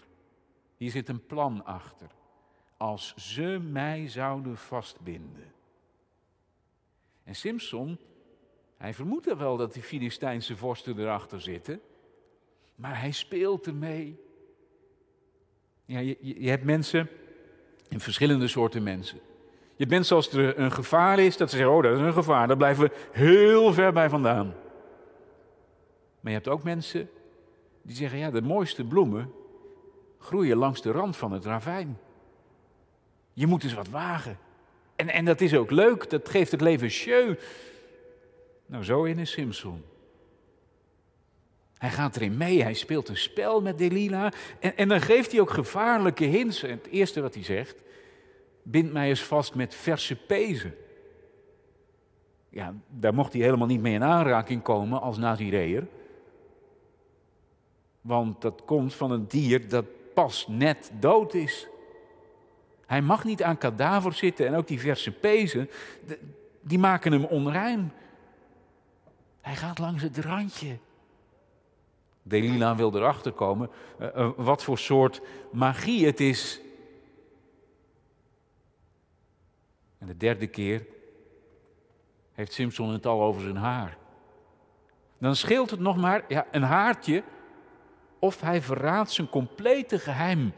Hier 0.77 0.91
zit 0.91 1.09
een 1.09 1.25
plan 1.25 1.65
achter. 1.65 2.07
Als 2.77 3.15
ze 3.15 3.59
mij 3.71 4.07
zouden 4.09 4.57
vastbinden. 4.57 5.53
En 7.23 7.35
Simpson, 7.35 7.97
hij 8.77 8.93
vermoedt 8.93 9.37
wel 9.37 9.57
dat 9.57 9.73
die 9.73 9.83
Filistijnse 9.83 10.55
vorsten 10.55 10.99
erachter 10.99 11.41
zitten. 11.41 11.81
Maar 12.75 12.99
hij 12.99 13.11
speelt 13.11 13.67
ermee. 13.67 14.19
Ja, 15.85 15.99
je, 15.99 16.17
je 16.21 16.49
hebt 16.49 16.63
mensen, 16.63 17.09
verschillende 17.99 18.47
soorten 18.47 18.83
mensen. 18.83 19.19
Je 19.77 19.83
hebt 19.83 19.95
mensen 19.95 20.15
als 20.15 20.33
er 20.33 20.59
een 20.59 20.71
gevaar 20.71 21.19
is, 21.19 21.37
dat 21.37 21.49
ze 21.49 21.57
zeggen, 21.57 21.75
oh 21.75 21.83
dat 21.83 21.93
is 21.93 21.99
een 21.99 22.13
gevaar, 22.13 22.47
daar 22.47 22.57
blijven 22.57 22.83
we 22.83 22.91
heel 23.11 23.73
ver 23.73 23.93
bij 23.93 24.09
vandaan. 24.09 24.45
Maar 26.19 26.31
je 26.31 26.37
hebt 26.37 26.47
ook 26.47 26.63
mensen 26.63 27.09
die 27.81 27.95
zeggen, 27.95 28.19
ja 28.19 28.31
de 28.31 28.41
mooiste 28.41 28.83
bloemen 28.83 29.31
groeien 30.19 30.57
langs 30.57 30.81
de 30.81 30.91
rand 30.91 31.17
van 31.17 31.31
het 31.31 31.45
ravijn. 31.45 31.99
Je 33.33 33.47
moet 33.47 33.63
eens 33.63 33.73
wat 33.73 33.89
wagen. 33.89 34.37
En, 34.95 35.09
en 35.09 35.25
dat 35.25 35.41
is 35.41 35.53
ook 35.53 35.71
leuk, 35.71 36.09
dat 36.09 36.29
geeft 36.29 36.51
het 36.51 36.61
leven 36.61 36.87
jeu. 36.87 37.35
Nou, 38.65 38.83
zo 38.83 39.03
in 39.03 39.19
is 39.19 39.31
Simpson. 39.31 39.83
Hij 41.77 41.89
gaat 41.89 42.15
erin 42.15 42.37
mee, 42.37 42.63
hij 42.63 42.73
speelt 42.73 43.09
een 43.09 43.17
spel 43.17 43.61
met 43.61 43.77
Delila. 43.77 44.31
En, 44.59 44.77
en 44.77 44.87
dan 44.87 45.01
geeft 45.01 45.31
hij 45.31 45.41
ook 45.41 45.49
gevaarlijke 45.49 46.25
hints. 46.25 46.63
En 46.63 46.69
het 46.69 46.87
eerste 46.87 47.21
wat 47.21 47.33
hij 47.33 47.43
zegt, 47.43 47.83
bind 48.69 48.93
mij 48.93 49.09
eens 49.09 49.23
vast 49.23 49.55
met 49.55 49.75
verse 49.75 50.15
pezen. 50.15 50.75
Ja, 52.49 52.73
daar 52.89 53.13
mocht 53.13 53.33
hij 53.33 53.41
helemaal 53.41 53.67
niet 53.67 53.81
mee 53.81 53.93
in 53.93 54.03
aanraking 54.03 54.61
komen 54.61 55.01
als 55.01 55.17
Nazireër. 55.17 55.87
Want 58.01 58.41
dat 58.41 58.61
komt 58.65 58.93
van 58.93 59.11
een 59.11 59.27
dier 59.27 59.69
dat 59.69 59.85
pas 60.13 60.47
net 60.47 60.91
dood 60.99 61.33
is. 61.33 61.67
Hij 62.85 63.01
mag 63.01 63.23
niet 63.23 63.43
aan 63.43 63.57
kadaver 63.57 64.13
zitten 64.13 64.47
en 64.47 64.55
ook 64.55 64.67
die 64.67 64.79
verse 64.79 65.11
pezen, 65.11 65.69
die 66.61 66.79
maken 66.79 67.11
hem 67.11 67.23
onrein. 67.23 67.91
Hij 69.41 69.55
gaat 69.55 69.79
langs 69.79 70.03
het 70.03 70.17
randje. 70.17 70.77
Delila 72.23 72.75
wil 72.75 72.95
erachter 72.95 73.31
komen 73.31 73.69
uh, 74.01 74.07
uh, 74.15 74.29
wat 74.35 74.63
voor 74.63 74.77
soort 74.77 75.21
magie 75.51 76.05
het 76.05 76.19
is. 76.19 76.61
En 79.97 80.07
de 80.07 80.17
derde 80.17 80.47
keer 80.47 80.85
heeft 82.33 82.53
Simpson 82.53 82.89
het 82.89 83.05
al 83.05 83.21
over 83.21 83.41
zijn 83.41 83.55
haar. 83.55 83.97
Dan 85.17 85.35
scheelt 85.35 85.69
het 85.69 85.79
nog 85.79 85.97
maar 85.97 86.25
ja, 86.27 86.47
een 86.51 86.63
haartje 86.63 87.23
of 88.19 88.41
hij 88.41 88.61
verraadt 88.61 89.11
zijn 89.11 89.29
complete 89.29 89.99
geheim 89.99 90.53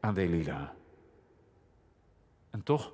aan 0.00 0.14
Delila. 0.14 0.74
En 2.50 2.62
toch, 2.62 2.92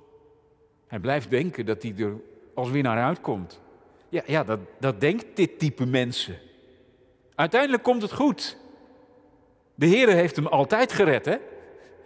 hij 0.87 0.99
blijft 0.99 1.29
denken 1.29 1.65
dat 1.65 1.83
hij 1.83 1.93
er 1.97 2.13
als 2.53 2.69
winnaar 2.69 3.03
uitkomt. 3.03 3.61
Ja, 4.09 4.21
ja 4.25 4.43
dat, 4.43 4.59
dat 4.79 5.01
denkt 5.01 5.25
dit 5.35 5.59
type 5.59 5.85
mensen. 5.85 6.37
Uiteindelijk 7.35 7.83
komt 7.83 8.01
het 8.01 8.13
goed. 8.13 8.57
De 9.75 9.85
Heer 9.85 10.07
heeft 10.09 10.35
hem 10.35 10.47
altijd 10.47 10.93
gered, 10.93 11.25
hè? 11.25 11.37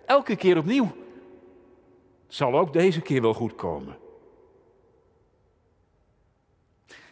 Elke 0.05 0.35
keer 0.35 0.57
opnieuw. 0.57 1.02
Zal 2.33 2.57
ook 2.57 2.73
deze 2.73 3.01
keer 3.01 3.21
wel 3.21 3.33
goed 3.33 3.55
komen. 3.55 3.97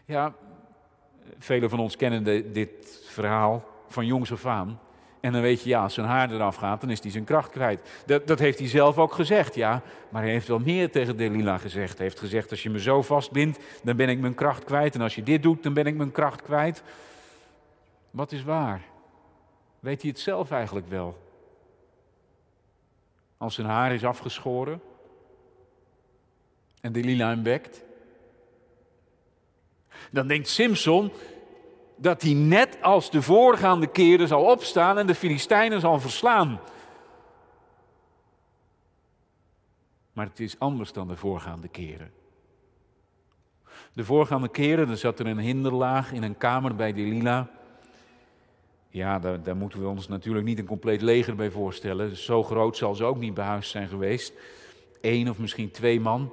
Ja, 0.06 0.34
velen 1.38 1.70
van 1.70 1.80
ons 1.80 1.96
kennen 1.96 2.24
de, 2.24 2.52
dit 2.52 3.02
verhaal 3.06 3.64
van 3.88 4.06
jongs 4.06 4.32
af 4.32 4.46
aan. 4.46 4.80
En 5.20 5.32
dan 5.32 5.42
weet 5.42 5.64
je, 5.64 5.70
ja, 5.70 5.84
als 5.84 5.94
zijn 5.94 6.08
haar 6.08 6.32
eraf 6.32 6.56
gaat, 6.56 6.82
dan 6.82 6.90
is 6.90 7.02
hij 7.02 7.12
zijn 7.12 7.24
kracht 7.24 7.50
kwijt. 7.50 8.04
Dat, 8.06 8.28
dat 8.28 8.40
heeft 8.40 8.60
hij 8.60 8.68
zelf 8.68 8.98
ook 8.98 9.14
gezegd, 9.14 9.56
ja. 9.56 9.82
Maar 10.10 10.22
hij 10.22 10.32
heeft 10.32 10.48
wel 10.48 10.60
meer 10.60 10.92
tegen 10.92 11.18
Delila 11.18 11.58
gezegd. 11.58 11.98
Hij 11.98 12.06
heeft 12.06 12.20
gezegd, 12.20 12.52
als 12.52 12.64
je 12.64 12.70
me 12.70 12.80
zo 12.80 13.02
vastbindt, 13.02 13.60
dan 13.84 13.96
ben 13.96 14.10
ik 14.10 14.20
mijn 14.20 14.36
kracht 14.36 14.64
kwijt. 14.64 14.96
En 14.96 15.02
als 15.02 15.16
je 15.16 15.24
dit 15.24 15.44
doet, 15.44 15.64
dan 15.64 15.74
ben 15.74 15.86
ik 15.86 15.96
mijn 15.96 16.12
kracht 16.12 16.42
kwijt. 16.42 16.84
Wat 18.12 18.32
is 18.32 18.44
waar? 18.44 18.82
Weet 19.80 20.02
hij 20.02 20.10
het 20.10 20.20
zelf 20.20 20.52
eigenlijk 20.52 20.88
wel? 20.88 21.18
Als 23.38 23.56
zijn 23.56 23.68
haar 23.68 23.94
is 23.94 24.06
afgeschoren 24.06 24.82
en 26.82 26.92
Delila 26.92 27.28
hem 27.28 27.44
wekt, 27.44 27.84
dan 30.12 30.28
denkt 30.28 30.48
Simpson 30.48 31.12
dat 31.96 32.22
hij 32.22 32.34
net 32.34 32.78
als 32.82 33.12
de 33.12 33.22
voorgaande 33.22 33.88
keren 33.88 34.28
zal 34.28 34.44
opstaan 34.44 34.98
en 34.98 35.08
de 35.08 35.16
Filistijnen 35.16 35.80
zal 35.80 36.00
verslaan. 36.00 36.60
Maar 40.14 40.26
het 40.26 40.40
is 40.40 40.60
anders 40.60 40.94
dan 40.94 41.08
de 41.08 41.16
voorgaande 41.16 41.68
keren. 41.68 42.12
De 43.94 44.06
voorgaande 44.06 44.50
keren, 44.50 44.90
er 44.90 44.98
zat 44.98 45.20
er 45.20 45.28
een 45.28 45.40
hinderlaag 45.40 46.12
in 46.12 46.24
een 46.24 46.38
kamer 46.38 46.76
bij 46.76 46.94
Delila. 46.94 47.50
Ja, 48.90 49.20
daar, 49.20 49.44
daar, 49.44 49.56
moeten 49.56 49.80
we 49.80 49.88
ons 49.88 50.08
natuurlijk 50.08 50.46
niet 50.46 50.60
een 50.60 50.66
compleet 50.66 51.02
leger 51.02 51.36
bij 51.36 51.50
voorstellen. 51.50 52.16
Zo 52.16 52.44
groot 52.44 52.78
zal 52.78 52.96
ze 52.96 53.04
ook 53.04 53.18
niet 53.18 53.34
behuisd 53.34 53.72
zijn 53.72 53.88
geweest. 53.88 54.34
Eén 55.02 55.30
of 55.30 55.38
misschien 55.38 55.72
twee 55.72 56.00
man. 56.00 56.32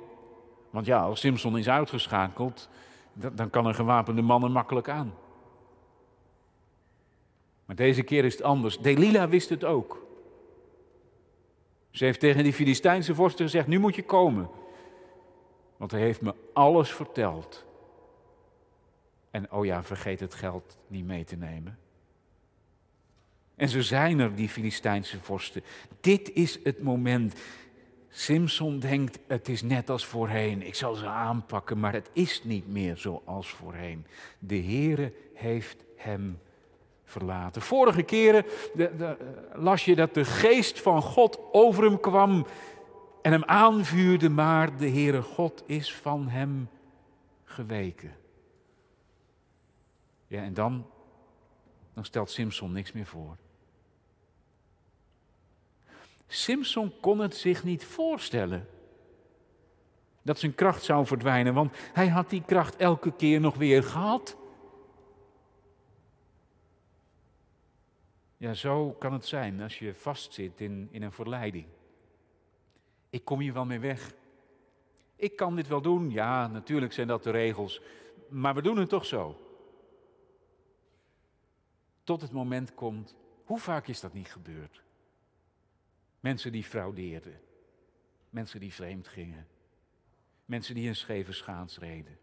Want 0.78 0.90
ja, 0.90 1.00
als 1.00 1.20
Simpson 1.20 1.58
is 1.58 1.68
uitgeschakeld, 1.68 2.68
dan 3.12 3.50
kan 3.50 3.66
een 3.66 3.74
gewapende 3.74 4.22
man 4.22 4.44
er 4.44 4.50
makkelijk 4.50 4.88
aan. 4.88 5.14
Maar 7.64 7.76
deze 7.76 8.02
keer 8.02 8.24
is 8.24 8.32
het 8.32 8.42
anders. 8.42 8.78
Delila 8.78 9.28
wist 9.28 9.48
het 9.48 9.64
ook. 9.64 10.06
Ze 11.90 12.04
heeft 12.04 12.20
tegen 12.20 12.42
die 12.42 12.52
Filistijnse 12.52 13.14
vorsten 13.14 13.44
gezegd: 13.44 13.66
Nu 13.66 13.78
moet 13.78 13.94
je 13.94 14.04
komen. 14.04 14.50
Want 15.76 15.90
hij 15.90 16.00
heeft 16.00 16.20
me 16.20 16.34
alles 16.52 16.92
verteld. 16.92 17.64
En 19.30 19.52
oh 19.52 19.64
ja, 19.64 19.82
vergeet 19.82 20.20
het 20.20 20.34
geld 20.34 20.78
niet 20.86 21.06
mee 21.06 21.24
te 21.24 21.36
nemen. 21.36 21.78
En 23.54 23.68
zo 23.68 23.80
zijn 23.80 24.18
er, 24.18 24.34
die 24.34 24.48
Filistijnse 24.48 25.18
vorsten. 25.18 25.62
Dit 26.00 26.32
is 26.32 26.58
het 26.62 26.82
moment. 26.82 27.34
Simson 28.10 28.78
denkt, 28.78 29.18
het 29.26 29.48
is 29.48 29.62
net 29.62 29.90
als 29.90 30.06
voorheen. 30.06 30.62
Ik 30.62 30.74
zal 30.74 30.94
ze 30.94 31.06
aanpakken, 31.06 31.80
maar 31.80 31.92
het 31.92 32.10
is 32.12 32.44
niet 32.44 32.68
meer 32.68 32.96
zoals 32.96 33.48
voorheen. 33.48 34.06
De 34.38 34.62
Heere 34.62 35.12
heeft 35.34 35.84
hem 35.96 36.38
verlaten. 37.04 37.62
Vorige 37.62 38.02
keren 38.02 38.44
de, 38.74 38.96
de, 38.96 39.16
las 39.54 39.84
je 39.84 39.94
dat 39.94 40.14
de 40.14 40.24
geest 40.24 40.80
van 40.80 41.02
God 41.02 41.38
over 41.52 41.84
hem 41.84 42.00
kwam 42.00 42.46
en 43.22 43.32
hem 43.32 43.44
aanvuurde, 43.44 44.28
maar 44.28 44.76
de 44.76 44.90
Heere 44.90 45.22
God 45.22 45.62
is 45.66 45.94
van 45.94 46.28
hem 46.28 46.68
geweken. 47.44 48.16
Ja, 50.26 50.42
en 50.42 50.54
dan, 50.54 50.86
dan 51.92 52.04
stelt 52.04 52.30
Simson 52.30 52.72
niks 52.72 52.92
meer 52.92 53.06
voor. 53.06 53.36
Simpson 56.28 56.92
kon 57.00 57.18
het 57.18 57.36
zich 57.36 57.64
niet 57.64 57.84
voorstellen 57.84 58.68
dat 60.28 60.38
zijn 60.38 60.54
kracht 60.54 60.82
zou 60.82 61.06
verdwijnen, 61.06 61.54
want 61.54 61.76
hij 61.92 62.08
had 62.08 62.30
die 62.30 62.42
kracht 62.46 62.76
elke 62.76 63.12
keer 63.12 63.40
nog 63.40 63.56
weer 63.56 63.82
gehad. 63.82 64.36
Ja, 68.36 68.54
zo 68.54 68.90
kan 68.90 69.12
het 69.12 69.26
zijn 69.26 69.60
als 69.60 69.78
je 69.78 69.94
vastzit 69.94 70.60
in, 70.60 70.88
in 70.90 71.02
een 71.02 71.12
verleiding. 71.12 71.66
Ik 73.10 73.24
kom 73.24 73.40
hier 73.40 73.52
wel 73.52 73.64
mee 73.64 73.78
weg. 73.78 74.14
Ik 75.16 75.36
kan 75.36 75.56
dit 75.56 75.68
wel 75.68 75.80
doen. 75.80 76.10
Ja, 76.10 76.46
natuurlijk 76.46 76.92
zijn 76.92 77.08
dat 77.08 77.22
de 77.22 77.30
regels. 77.30 77.80
Maar 78.28 78.54
we 78.54 78.62
doen 78.62 78.76
het 78.76 78.88
toch 78.88 79.04
zo. 79.04 79.36
Tot 82.02 82.20
het 82.20 82.32
moment 82.32 82.74
komt. 82.74 83.14
Hoe 83.44 83.58
vaak 83.58 83.86
is 83.86 84.00
dat 84.00 84.12
niet 84.12 84.32
gebeurd? 84.32 84.82
Mensen 86.20 86.52
die 86.52 86.64
fraudeerden. 86.64 87.40
Mensen 88.30 88.60
die 88.60 88.74
vreemd 88.74 89.08
gingen. 89.08 89.46
Mensen 90.44 90.74
die 90.74 90.88
een 90.88 90.96
scheve 90.96 91.32
schaats 91.32 91.78
reden. 91.78 92.18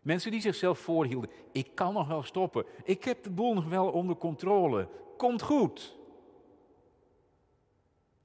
Mensen 0.00 0.30
die 0.30 0.40
zichzelf 0.40 0.78
voorhielden. 0.78 1.30
Ik 1.52 1.74
kan 1.74 1.92
nog 1.92 2.08
wel 2.08 2.22
stoppen. 2.22 2.64
Ik 2.84 3.04
heb 3.04 3.22
de 3.22 3.30
boel 3.30 3.54
nog 3.54 3.68
wel 3.68 3.90
onder 3.90 4.16
controle. 4.16 4.88
Komt 5.16 5.42
goed. 5.42 5.96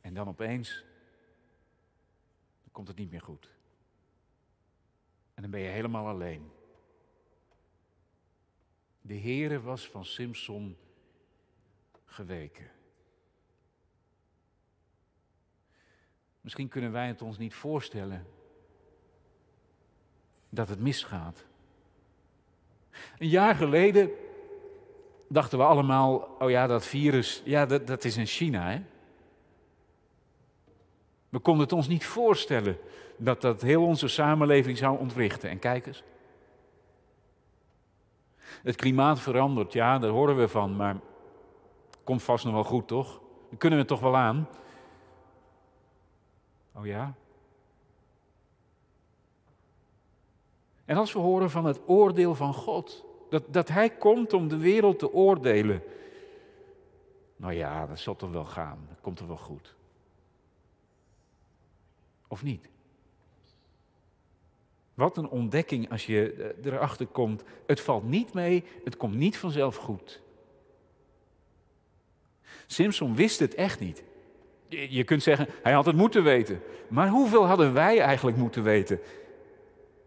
En 0.02 0.14
dan 0.14 0.28
opeens 0.28 0.86
komt 2.72 2.88
het 2.88 2.98
niet 2.98 3.12
meer 3.12 3.22
goed. 3.22 3.50
En 5.34 5.42
dan 5.42 5.52
ben 5.52 5.60
je 5.60 5.70
helemaal 5.70 6.08
alleen. 6.08 6.52
De 9.02 9.20
Heere 9.20 9.62
was 9.62 9.90
van 9.90 10.06
Simpson 10.06 10.78
geweken. 12.06 12.72
Misschien 16.46 16.68
kunnen 16.68 16.92
wij 16.92 17.08
het 17.08 17.22
ons 17.22 17.38
niet 17.38 17.54
voorstellen 17.54 18.26
dat 20.50 20.70
het 20.70 20.80
misgaat. 20.80 21.46
Een 23.18 23.28
jaar 23.28 23.56
geleden 23.56 24.10
dachten 25.28 25.58
we 25.58 25.64
allemaal, 25.64 26.36
oh 26.40 26.50
ja, 26.50 26.68
dat 26.68 26.86
virus, 26.86 27.42
ja, 27.46 27.66
dat, 27.66 27.88
dat 27.88 28.04
is 28.04 28.18
in 28.18 28.26
China, 28.26 28.70
hè? 28.70 28.82
We 31.30 31.40
konden 31.40 31.64
het 31.64 31.74
ons 31.74 31.88
niet 31.88 32.06
voorstellen 32.06 32.78
dat 33.18 33.42
dat 33.42 33.62
heel 33.62 33.86
onze 33.86 34.08
samenleving 34.08 34.78
zou 34.78 35.00
ontwrichten. 35.00 35.50
En 35.50 35.60
kijk 35.60 35.86
eens. 35.86 36.04
Het 38.40 38.76
klimaat 38.76 39.20
verandert, 39.20 39.74
ja, 39.74 40.00
daar 40.00 40.12
horen 40.12 40.38
we 40.38 40.48
van, 40.48 40.76
maar 40.76 40.98
komt 42.04 42.24
vast 42.24 42.46
nog 42.46 42.54
wel 42.54 42.64
goed, 42.64 42.88
toch? 42.88 43.22
Dan 43.50 43.58
kunnen 43.58 43.80
we 43.80 43.86
toch 43.86 44.00
wel 44.00 44.16
aan. 44.16 44.48
Oh 46.76 46.86
ja? 46.86 47.16
En 50.86 50.98
als 50.98 51.14
we 51.14 51.20
horen 51.20 51.50
van 51.50 51.66
het 51.66 51.80
oordeel 51.86 52.36
van 52.36 52.54
God, 52.54 53.06
dat, 53.30 53.44
dat 53.54 53.68
Hij 53.68 53.90
komt 53.90 54.34
om 54.34 54.48
de 54.48 54.58
wereld 54.58 55.00
te 55.00 55.14
oordelen. 55.14 55.84
Nou 57.36 57.54
ja, 57.54 57.86
dat 57.86 58.00
zal 58.00 58.16
toch 58.16 58.32
wel 58.32 58.46
gaan, 58.46 58.86
dat 58.90 59.02
komt 59.02 59.20
er 59.20 59.28
wel 59.28 59.38
goed. 59.38 59.76
Of 62.28 62.44
niet? 62.44 62.70
Wat 64.94 65.18
een 65.18 65.30
ontdekking 65.30 65.92
als 65.92 66.06
je 66.06 66.34
eh, 66.34 66.66
erachter 66.72 67.08
komt. 67.08 67.44
Het 67.66 67.82
valt 67.82 68.04
niet 68.04 68.34
mee, 68.34 68.64
het 68.84 68.98
komt 68.98 69.16
niet 69.16 69.38
vanzelf 69.38 69.76
goed. 69.76 70.22
Simpson 72.68 73.16
wist 73.16 73.40
het 73.40 73.56
echt 73.56 73.80
niet. 73.80 74.04
Je 74.90 75.04
kunt 75.04 75.24
zeggen, 75.24 75.48
hij 75.64 75.74
had 75.74 75.86
het 75.86 75.96
moeten 75.96 76.24
weten. 76.24 76.62
Maar 76.88 77.10
hoeveel 77.10 77.46
hadden 77.46 77.74
wij 77.74 78.00
eigenlijk 78.00 78.38
moeten 78.38 78.64
weten? 78.64 79.00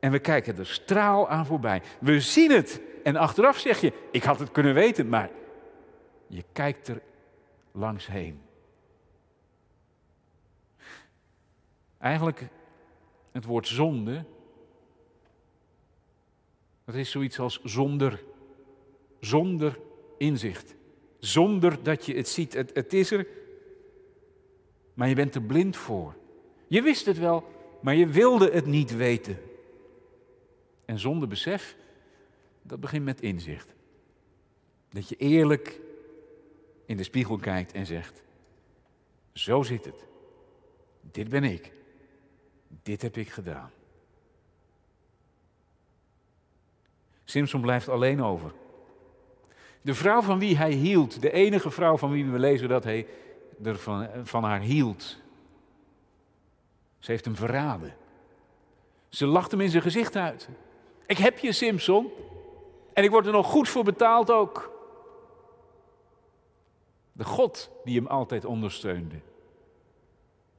En 0.01 0.11
we 0.11 0.19
kijken 0.19 0.59
er 0.59 0.67
straal 0.67 1.29
aan 1.29 1.47
voorbij. 1.47 1.83
We 2.01 2.21
zien 2.21 2.51
het. 2.51 2.81
En 3.03 3.17
achteraf 3.17 3.59
zeg 3.59 3.81
je, 3.81 3.93
ik 4.11 4.23
had 4.23 4.39
het 4.39 4.53
kunnen 4.53 4.75
weten, 4.75 5.09
maar 5.09 5.31
je 6.27 6.45
kijkt 6.53 6.89
er 6.89 7.01
langs 7.73 8.07
heen. 8.07 8.41
Eigenlijk, 11.99 12.47
het 13.33 13.45
woord 13.45 13.67
zonde, 13.67 14.25
dat 16.85 16.95
is 16.95 17.11
zoiets 17.11 17.39
als 17.39 17.61
zonder, 17.63 18.23
zonder 19.21 19.79
inzicht. 20.19 20.75
Zonder 21.19 21.83
dat 21.83 22.07
je 22.07 22.15
het 22.15 22.29
ziet. 22.29 22.53
Het, 22.53 22.71
het 22.75 22.93
is 22.93 23.11
er, 23.11 23.27
maar 24.99 25.09
je 25.09 25.15
bent 25.15 25.35
er 25.35 25.43
blind 25.43 25.77
voor. 25.77 26.15
Je 26.67 26.83
wist 26.83 27.07
het 27.07 27.19
wel, 27.19 27.45
maar 27.81 27.95
je 27.95 28.07
wilde 28.07 28.51
het 28.51 28.67
niet 28.67 28.97
weten. 28.97 29.39
En 30.85 30.99
zonder 30.99 31.29
besef, 31.29 31.77
dat 32.63 32.81
begint 32.81 33.05
met 33.05 33.21
inzicht. 33.21 33.75
Dat 34.89 35.09
je 35.09 35.17
eerlijk 35.17 35.81
in 36.87 36.97
de 36.97 37.03
spiegel 37.03 37.37
kijkt 37.37 37.73
en 37.73 37.87
zegt: 37.87 38.23
Zo 39.33 39.63
zit 39.63 39.85
het. 39.85 40.07
Dit 41.01 41.29
ben 41.29 41.45
ik. 41.45 41.73
Dit 42.83 43.03
heb 43.03 43.17
ik 43.17 43.29
gedaan. 43.29 43.71
Simpson 47.25 47.61
blijft 47.61 47.89
alleen 47.89 48.23
over. 48.23 48.53
De 49.81 49.95
vrouw 49.95 50.23
van 50.23 50.39
wie 50.39 50.57
hij 50.57 50.73
hield, 50.73 51.21
de 51.23 51.33
enige 51.33 51.71
vrouw 51.71 51.97
van 51.97 52.11
wie 52.11 52.27
we 52.27 52.39
lezen 52.39 52.69
dat 52.69 52.85
hij 52.85 53.07
er 53.65 53.79
van, 53.79 54.09
van 54.23 54.45
haar 54.45 54.61
hield. 54.61 55.19
Ze 56.99 57.11
heeft 57.11 57.25
hem 57.25 57.37
verraden. 57.37 57.97
Ze 59.09 59.27
lacht 59.27 59.51
hem 59.51 59.61
in 59.61 59.71
zijn 59.71 59.83
gezicht 59.83 60.17
uit. 60.17 60.49
Ik 61.07 61.19
heb 61.19 61.39
je, 61.39 61.53
Simpson. 61.53 62.11
En 62.93 63.05
ik 63.05 63.11
word 63.11 63.27
er 63.27 63.33
nog 63.33 63.47
goed 63.47 63.69
voor 63.69 63.85
betaald 63.85 64.31
ook. 64.31 64.77
De 67.13 67.25
God 67.25 67.71
die 67.85 67.97
hem 67.97 68.07
altijd 68.07 68.45
ondersteunde, 68.45 69.21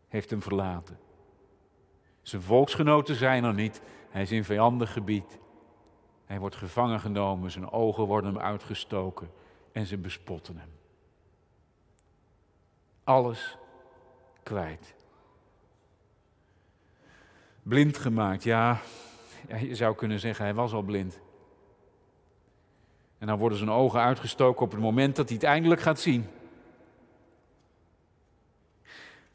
heeft 0.07 0.29
hem 0.29 0.41
verlaten. 0.41 0.99
Zijn 2.21 2.41
volksgenoten 2.41 3.15
zijn 3.15 3.43
er 3.43 3.53
niet. 3.53 3.81
Hij 4.09 4.21
is 4.21 4.31
in 4.31 4.43
vijandig 4.43 4.93
gebied. 4.93 5.37
Hij 6.25 6.39
wordt 6.39 6.55
gevangen 6.55 6.99
genomen, 6.99 7.51
zijn 7.51 7.71
ogen 7.71 8.03
worden 8.03 8.33
hem 8.33 8.43
uitgestoken 8.43 9.31
en 9.71 9.85
ze 9.85 9.97
bespotten 9.97 10.57
hem. 10.57 10.78
Alles 13.09 13.57
kwijt. 14.43 14.93
Blind 17.63 17.97
gemaakt, 17.97 18.43
ja, 18.43 18.79
je 19.59 19.75
zou 19.75 19.95
kunnen 19.95 20.19
zeggen, 20.19 20.45
hij 20.45 20.53
was 20.53 20.73
al 20.73 20.81
blind. 20.81 21.19
En 23.17 23.27
dan 23.27 23.37
worden 23.37 23.57
zijn 23.57 23.69
ogen 23.69 23.99
uitgestoken 23.99 24.65
op 24.65 24.71
het 24.71 24.79
moment 24.79 25.15
dat 25.15 25.27
hij 25.27 25.37
het 25.37 25.45
eindelijk 25.45 25.81
gaat 25.81 25.99
zien. 25.99 26.27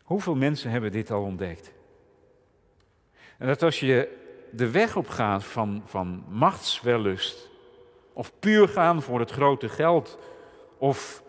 Hoeveel 0.03 0.35
mensen 0.35 0.71
hebben 0.71 0.93
dit 0.93 1.11
al 1.11 1.23
ontdekt? 1.23 1.73
En 3.39 3.47
dat 3.47 3.63
als 3.63 3.81
je 3.81 4.19
de 4.51 4.71
weg 4.71 4.97
op 4.97 5.09
gaat 5.09 5.45
van, 5.45 5.83
van 5.87 6.25
machtswellust, 6.29 7.49
of 8.13 8.33
puur 8.39 8.69
gaan 8.69 9.03
voor 9.03 9.21
het 9.21 9.31
grote 9.31 9.69
geld, 9.69 10.19
of 10.79 11.24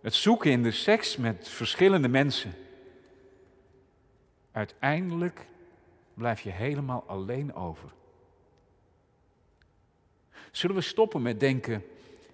het 0.00 0.14
zoeken 0.14 0.50
in 0.50 0.62
de 0.62 0.70
seks 0.70 1.16
met 1.16 1.48
verschillende 1.48 2.08
mensen, 2.08 2.54
uiteindelijk 4.52 5.46
blijf 6.14 6.40
je 6.40 6.50
helemaal 6.50 7.04
alleen 7.06 7.54
over. 7.54 7.90
Zullen 10.50 10.76
we 10.76 10.82
stoppen 10.82 11.22
met 11.22 11.40
denken, 11.40 11.84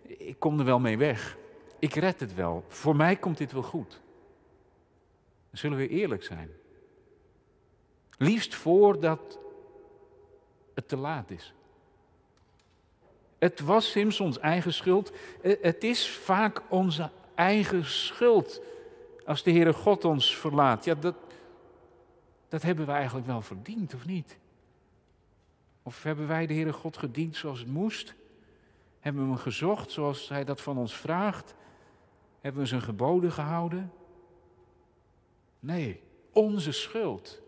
ik 0.03 0.39
kom 0.39 0.59
er 0.59 0.65
wel 0.65 0.81
mee 0.81 0.99
weg, 0.99 1.37
ik 1.79 1.95
red 1.95 2.21
het 2.21 2.35
wel, 2.35 2.65
voor 2.69 2.97
mij 2.97 3.17
komt 3.17 3.39
dit 3.39 3.53
wel 3.53 3.63
goed. 3.63 4.01
Zullen 5.53 5.79
we 5.79 5.89
eerlijk 5.89 6.23
zijn? 6.23 6.51
Liefst 8.19 8.55
voordat 8.55 9.39
het 10.75 10.89
te 10.89 10.97
laat 10.97 11.31
is. 11.31 11.55
Het 13.39 13.61
was 13.61 13.91
Simpsons 13.91 14.39
eigen 14.39 14.73
schuld. 14.73 15.13
Eh, 15.43 15.57
het 15.63 15.85
is 15.85 16.09
vaak 16.09 16.63
onze 16.69 17.11
eigen 17.35 17.85
schuld 17.85 18.61
als 19.27 19.43
de 19.43 19.51
Heere 19.51 19.73
God 19.73 20.05
ons 20.05 20.37
verlaat. 20.37 20.85
Ja, 20.85 20.95
dat, 20.95 21.15
dat 22.49 22.63
hebben 22.63 22.87
we 22.87 22.93
eigenlijk 22.93 23.27
wel 23.27 23.41
verdiend, 23.41 23.95
of 23.95 24.07
niet? 24.07 24.39
Of 25.83 26.03
hebben 26.03 26.27
wij 26.27 26.47
de 26.47 26.55
Heere 26.55 26.73
God 26.73 26.97
gediend 26.97 27.37
zoals 27.37 27.59
het 27.59 27.69
moest? 27.69 28.15
Hebben 29.01 29.23
we 29.23 29.29
hem 29.29 29.39
gezocht 29.39 29.91
zoals 29.91 30.29
hij 30.29 30.45
dat 30.45 30.61
van 30.61 30.79
ons 30.79 30.97
vraagt? 30.97 31.55
Hebben 32.41 32.63
we 32.63 32.69
zijn 32.69 32.83
geboden 32.83 33.33
gehouden? 33.33 33.93
Nee, 35.61 36.01
onze 36.33 36.73
schuld. 36.73 37.43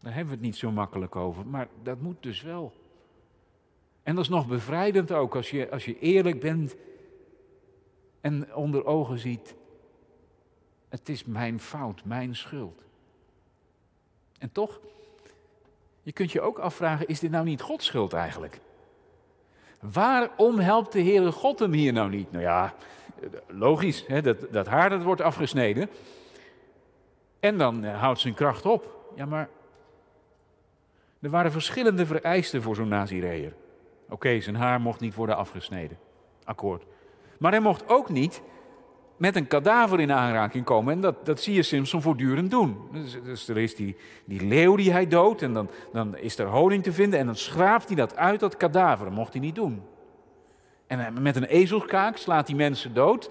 Daar 0.00 0.14
hebben 0.14 0.30
we 0.30 0.38
het 0.38 0.46
niet 0.46 0.56
zo 0.56 0.70
makkelijk 0.70 1.16
over, 1.16 1.46
maar 1.46 1.68
dat 1.82 2.00
moet 2.00 2.22
dus 2.22 2.42
wel. 2.42 2.72
En 4.02 4.14
dat 4.14 4.24
is 4.24 4.30
nog 4.30 4.46
bevrijdend 4.46 5.12
ook 5.12 5.36
als 5.36 5.50
je, 5.50 5.70
als 5.70 5.84
je 5.84 5.98
eerlijk 5.98 6.40
bent 6.40 6.76
en 8.20 8.54
onder 8.54 8.84
ogen 8.84 9.18
ziet, 9.18 9.54
het 10.88 11.08
is 11.08 11.24
mijn 11.24 11.60
fout, 11.60 12.04
mijn 12.04 12.36
schuld. 12.36 12.84
En 14.38 14.52
toch, 14.52 14.80
je 16.02 16.12
kunt 16.12 16.32
je 16.32 16.40
ook 16.40 16.58
afvragen, 16.58 17.06
is 17.06 17.20
dit 17.20 17.30
nou 17.30 17.44
niet 17.44 17.60
Gods 17.60 17.86
schuld 17.86 18.12
eigenlijk? 18.12 18.60
Waarom 19.80 20.58
helpt 20.58 20.92
de 20.92 21.02
Heere 21.02 21.32
God 21.32 21.58
hem 21.58 21.72
hier 21.72 21.92
nou 21.92 22.10
niet? 22.10 22.32
Nou 22.32 22.44
ja, 22.44 22.74
logisch, 23.46 24.06
hè, 24.06 24.22
dat, 24.22 24.52
dat 24.52 24.66
haar 24.66 24.90
dat 24.90 25.02
wordt 25.02 25.20
afgesneden. 25.20 25.88
En 27.40 27.58
dan 27.58 27.84
eh, 27.84 28.00
houdt 28.00 28.20
zijn 28.20 28.34
kracht 28.34 28.66
op. 28.66 29.12
Ja, 29.14 29.26
maar 29.26 29.48
er 31.20 31.30
waren 31.30 31.52
verschillende 31.52 32.06
vereisten 32.06 32.62
voor 32.62 32.74
zo'n 32.74 32.88
Nazireër. 32.88 33.54
Oké, 34.08 34.40
zijn 34.40 34.56
haar 34.56 34.80
mocht 34.80 35.00
niet 35.00 35.14
worden 35.14 35.36
afgesneden. 35.36 35.98
Akkoord. 36.44 36.84
Maar 37.40 37.52
hij 37.52 37.60
mocht 37.60 37.88
ook 37.88 38.08
niet 38.08 38.42
met 39.16 39.36
een 39.36 39.46
kadaver 39.46 40.00
in 40.00 40.12
aanraking 40.12 40.64
komen. 40.64 40.92
En 40.92 41.00
dat, 41.00 41.26
dat 41.26 41.40
zie 41.40 41.54
je 41.54 41.62
Simpson 41.62 42.02
voortdurend 42.02 42.50
doen. 42.50 42.76
Dus, 42.92 43.16
dus, 43.24 43.48
er 43.48 43.58
is 43.58 43.74
die, 43.74 43.96
die 44.24 44.46
leeuw 44.46 44.76
die 44.76 44.92
hij 44.92 45.06
doodt 45.06 45.42
en 45.42 45.52
dan, 45.52 45.70
dan 45.92 46.16
is 46.16 46.38
er 46.38 46.46
honing 46.46 46.82
te 46.82 46.92
vinden 46.92 47.18
en 47.18 47.26
dan 47.26 47.36
schraapt 47.36 47.86
hij 47.86 47.96
dat 47.96 48.16
uit 48.16 48.40
dat 48.40 48.56
kadaver. 48.56 49.04
Dat 49.04 49.14
mocht 49.14 49.32
hij 49.32 49.42
niet 49.42 49.54
doen. 49.54 49.82
En 50.86 51.22
met 51.22 51.36
een 51.36 51.44
ezelskaak 51.44 52.16
slaat 52.16 52.48
hij 52.48 52.56
mensen 52.56 52.94
dood. 52.94 53.30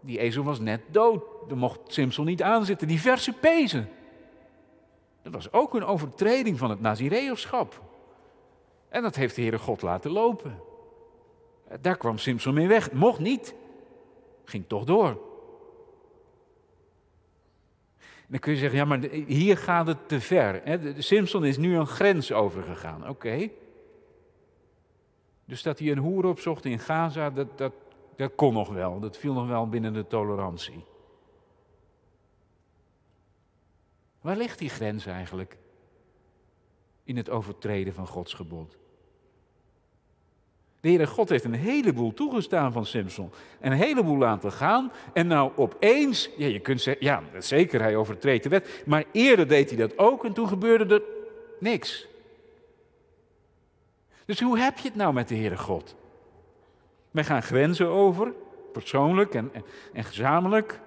Die 0.00 0.18
ezel 0.18 0.42
was 0.42 0.60
net 0.60 0.80
dood. 0.90 1.22
Daar 1.48 1.58
mocht 1.58 1.80
Simpson 1.86 2.24
niet 2.24 2.42
aanzitten. 2.42 2.88
Diverse 2.88 3.32
pezen. 3.32 3.88
Dat 5.22 5.32
was 5.32 5.52
ook 5.52 5.74
een 5.74 5.84
overtreding 5.84 6.58
van 6.58 6.70
het 6.70 6.80
Nazireërschap. 6.80 7.80
En 8.88 9.02
dat 9.02 9.16
heeft 9.16 9.34
de 9.34 9.40
Heere 9.40 9.58
God 9.58 9.82
laten 9.82 10.10
lopen. 10.10 10.70
Daar 11.80 11.96
kwam 11.96 12.18
Simpson 12.18 12.54
mee 12.54 12.68
weg. 12.68 12.92
Mocht 12.92 13.18
niet. 13.18 13.54
Ging 14.44 14.64
toch 14.66 14.84
door. 14.84 15.30
dan 18.32 18.40
kun 18.40 18.52
je 18.52 18.58
zeggen, 18.58 18.78
ja, 18.78 18.84
maar 18.84 19.00
hier 19.26 19.56
gaat 19.56 19.86
het 19.86 20.08
te 20.08 20.20
ver. 20.20 20.62
Simpson 20.98 21.44
is 21.44 21.56
nu 21.56 21.76
een 21.76 21.86
grens 21.86 22.32
overgegaan. 22.32 23.08
Oké. 23.08 23.50
Dus 25.44 25.62
dat 25.62 25.78
hij 25.78 25.90
een 25.90 25.98
hoer 25.98 26.24
opzocht 26.24 26.64
in 26.64 26.78
Gaza, 26.78 27.30
dat, 27.30 27.58
dat, 27.58 27.72
dat 28.16 28.34
kon 28.34 28.52
nog 28.52 28.68
wel. 28.68 29.00
Dat 29.00 29.16
viel 29.16 29.32
nog 29.32 29.46
wel 29.46 29.68
binnen 29.68 29.92
de 29.92 30.06
tolerantie. 30.06 30.84
Waar 34.20 34.36
ligt 34.36 34.58
die 34.58 34.68
grens 34.68 35.06
eigenlijk? 35.06 35.58
In 37.04 37.16
het 37.16 37.30
overtreden 37.30 37.94
van 37.94 38.06
Gods 38.06 38.34
gebod. 38.34 38.78
De 40.82 40.88
Heere 40.88 41.06
God 41.06 41.28
heeft 41.28 41.44
een 41.44 41.54
heleboel 41.54 42.14
toegestaan 42.14 42.72
van 42.72 42.86
Simpson. 42.86 43.32
Een 43.60 43.72
heleboel 43.72 44.16
laten 44.16 44.52
gaan. 44.52 44.92
En 45.12 45.26
nou 45.26 45.52
opeens, 45.56 46.30
ja, 46.36 46.46
je 46.46 46.58
kunt 46.58 46.80
zeggen, 46.80 47.04
ja, 47.04 47.22
zeker, 47.38 47.80
hij 47.80 47.96
overtreedt 47.96 48.42
de 48.42 48.48
wet. 48.48 48.82
Maar 48.86 49.04
eerder 49.12 49.48
deed 49.48 49.68
hij 49.68 49.78
dat 49.78 49.98
ook 49.98 50.24
en 50.24 50.32
toen 50.32 50.48
gebeurde 50.48 50.94
er 50.94 51.02
niks. 51.58 52.06
Dus 54.24 54.40
hoe 54.40 54.58
heb 54.58 54.78
je 54.78 54.88
het 54.88 54.96
nou 54.96 55.12
met 55.12 55.28
de 55.28 55.34
Heere 55.34 55.58
God? 55.58 55.96
Wij 57.10 57.24
gaan 57.24 57.42
grenzen 57.42 57.88
over, 57.88 58.32
persoonlijk 58.72 59.34
en, 59.34 59.50
en, 59.52 59.64
en 59.92 60.04
gezamenlijk. 60.04 60.80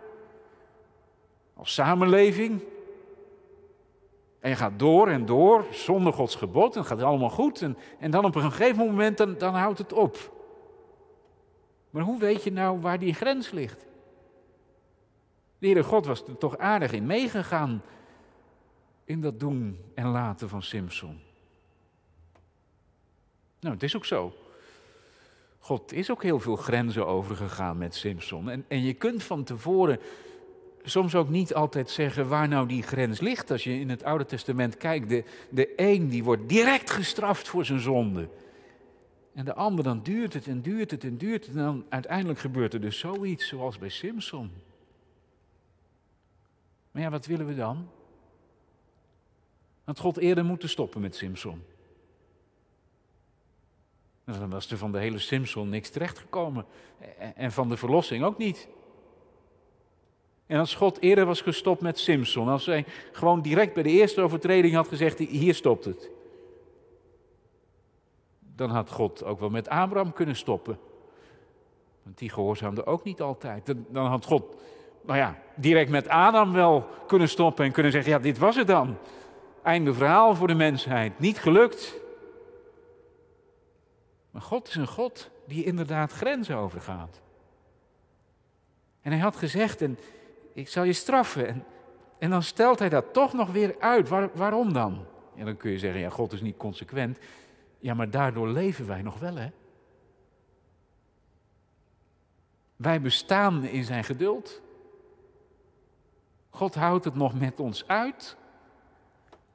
Als 1.53 1.73
samenleving. 1.73 2.62
En 4.45 4.51
je 4.51 4.58
gaat 4.58 4.79
door 4.79 5.08
en 5.08 5.25
door, 5.25 5.65
zonder 5.71 6.13
Gods 6.13 6.36
gebod, 6.36 6.73
en 6.73 6.79
het 6.79 6.88
gaat 6.88 7.01
allemaal 7.01 7.29
goed. 7.29 7.62
En, 7.62 7.77
en 7.99 8.12
dan 8.12 8.25
op 8.25 8.36
een 8.36 8.51
gegeven 8.51 8.86
moment, 8.86 9.17
dan, 9.39 9.55
houdt 9.55 9.77
het 9.77 9.93
op. 9.93 10.34
Maar 11.89 12.03
hoe 12.03 12.19
weet 12.19 12.43
je 12.43 12.51
nou 12.51 12.79
waar 12.79 12.99
die 12.99 13.13
grens 13.13 13.51
ligt? 13.51 13.86
De 15.58 15.65
Heere 15.65 15.84
God 15.84 16.05
was 16.05 16.23
er 16.27 16.38
toch 16.38 16.58
aardig 16.58 16.91
in 16.91 17.05
meegegaan 17.05 17.84
in 19.03 19.21
dat 19.21 19.39
doen 19.39 19.79
en 19.95 20.08
laten 20.08 20.49
van 20.49 20.62
Simpson. 20.62 21.19
Nou, 23.60 23.73
het 23.73 23.84
is 23.84 23.95
ook 23.95 24.05
zo. 24.05 24.34
God 25.60 25.93
is 25.93 26.12
ook 26.12 26.23
heel 26.23 26.39
veel 26.39 26.55
grenzen 26.55 27.08
overgegaan 27.08 27.77
met 27.77 27.95
Simpson. 27.95 28.49
En, 28.49 28.65
en 28.67 28.81
je 28.81 28.93
kunt 28.93 29.23
van 29.23 29.43
tevoren 29.43 29.99
soms 30.86 31.15
ook 31.15 31.30
niet 31.30 31.54
altijd 31.54 31.89
zeggen 31.89 32.28
waar 32.28 32.48
nou 32.48 32.67
die 32.67 32.84
grens 32.84 33.19
ligt. 33.19 33.52
Als 33.52 33.63
je 33.63 33.80
in 33.80 33.89
het 33.89 34.04
Oude 34.04 34.26
Testament 34.26 34.78
kijkt, 34.78 35.10
de, 35.10 35.24
de 35.50 35.74
een 35.76 36.10
die 36.10 36.24
wordt 36.24 36.50
direct 36.50 36.89
gestraft 36.89 37.48
voor 37.48 37.65
zijn 37.65 37.80
zonde. 37.80 38.30
En 39.34 39.45
de 39.45 39.54
ander 39.54 39.84
dan 39.84 40.04
duurt 40.04 40.34
het 40.34 40.48
en 40.48 40.62
duurt 40.62 40.91
het 40.91 41.04
en 41.04 41.17
duurt 41.17 41.45
het. 41.45 41.56
En 41.56 41.62
dan 41.62 41.86
uiteindelijk 41.89 42.39
gebeurt 42.39 42.74
er 42.74 42.82
dus 42.82 43.00
zoiets 43.00 43.48
zoals 43.48 43.78
bij 43.78 43.89
Simpson. 43.89 44.52
Maar 46.91 47.02
ja, 47.02 47.10
wat 47.10 47.26
willen 47.26 47.48
we 47.48 47.56
dan? 47.56 47.89
Had 49.84 50.00
God 50.00 50.17
eerder 50.17 50.45
moeten 50.45 50.69
stoppen 50.69 51.02
met 51.02 51.15
Simpson. 51.15 51.63
Dan 54.24 54.50
was 54.50 54.71
er 54.71 54.78
van 54.78 54.91
de 54.91 55.00
hele 55.00 55.19
Simpson 55.19 55.69
niks 55.69 55.89
terechtgekomen. 55.89 56.65
En 57.36 57.52
van 57.52 57.69
de 57.69 57.78
verlossing 57.78 58.24
ook 58.24 58.38
niet. 58.38 58.67
En 60.47 60.60
als 60.60 60.75
God 60.75 61.01
eerder 61.01 61.25
was 61.25 61.41
gestopt 61.41 61.81
met 61.81 61.99
Simpson, 61.99 62.47
als 62.47 62.65
hij 62.65 62.86
gewoon 63.12 63.41
direct 63.41 63.73
bij 63.73 63.84
de 63.84 63.89
eerste 63.89 64.21
overtreding 64.21 64.73
had 64.75 64.88
gezegd: 64.88 65.19
hier 65.19 65.55
stopt 65.55 65.86
het. 65.86 66.10
Dan 68.39 68.69
had 68.69 68.91
God 68.91 69.23
ook 69.23 69.39
wel 69.39 69.49
met 69.49 69.69
Abraham 69.69 70.13
kunnen 70.13 70.36
stoppen. 70.36 70.79
Want 72.03 72.17
die 72.17 72.29
gehoorzaamde 72.29 72.86
ook 72.86 73.03
niet 73.03 73.21
altijd. 73.21 73.73
Dan 73.88 74.05
had 74.05 74.25
God, 74.25 74.43
nou 75.01 75.17
ja, 75.17 75.39
direct 75.55 75.89
met 75.89 76.08
Adam 76.08 76.53
wel 76.53 76.88
kunnen 77.08 77.29
stoppen 77.29 77.65
en 77.65 77.71
kunnen 77.71 77.91
zeggen: 77.91 78.12
ja, 78.12 78.19
dit 78.19 78.38
was 78.38 78.55
het 78.55 78.67
dan. 78.67 78.97
Einde 79.63 79.93
verhaal 79.93 80.36
voor 80.36 80.47
de 80.47 80.53
mensheid. 80.53 81.19
Niet 81.19 81.39
gelukt. 81.39 81.95
Maar 84.31 84.41
God 84.41 84.67
is 84.67 84.75
een 84.75 84.88
God 84.88 85.29
die 85.47 85.63
inderdaad 85.63 86.12
grenzen 86.12 86.55
overgaat. 86.58 87.21
En 89.01 89.12
hij 89.12 89.19
had 89.19 89.36
gezegd, 89.36 89.81
en 89.81 89.97
ik 90.56 90.68
zal 90.68 90.84
je 90.84 90.94
straffen. 90.94 91.63
En, 92.18 92.30
dan 92.30 92.44
stelt 92.44 92.80
hij 92.80 92.89
dat 92.89 93.13
toch 93.13 93.34
nog 93.34 93.52
weer 93.52 93.76
uit. 93.80 94.10
waarom 94.34 94.74
dan? 94.74 95.06
En 95.36 95.46
dan 95.46 95.58
kun 95.58 95.72
je 95.72 95.80
zeggen, 95.80 96.00
ja, 96.00 96.10
God 96.10 96.32
is 96.32 96.41
niet 96.41 96.58
consequent. 96.58 97.20
Ja, 97.80 97.94
maar 97.94 98.10
daardoor 98.10 98.48
leven 98.48 98.88
wij 98.88 99.02
nog 99.02 99.20
wel, 99.20 99.36
hè? 99.36 99.50
Wij 102.76 103.02
bestaan 103.02 103.63
in 103.63 103.84
zijn 103.84 104.04
geduld. 104.04 104.62
God 106.50 106.76
houdt 106.76 107.06
het 107.06 107.15
nog 107.15 107.39
met 107.39 107.60
ons 107.60 107.88
uit. 107.88 108.38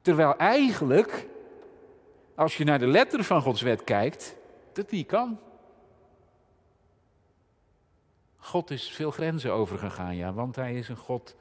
Terwijl 0.01 0.37
eigenlijk, 0.37 1.27
als 2.35 2.57
je 2.57 2.63
naar 2.63 2.79
de 2.79 2.87
letter 2.87 3.23
van 3.23 3.41
Gods 3.41 3.61
wet 3.61 3.83
kijkt, 3.83 4.35
dat 4.73 4.91
niet 4.91 5.07
kan. 5.07 5.39
God 8.43 8.71
is 8.71 8.89
veel 8.89 9.11
grenzen 9.11 9.53
overgegaan, 9.53 10.15
ja, 10.15 10.33
want 10.33 10.55
hij 10.55 10.75
is 10.75 10.89
een 10.89 10.97
God 10.97 11.35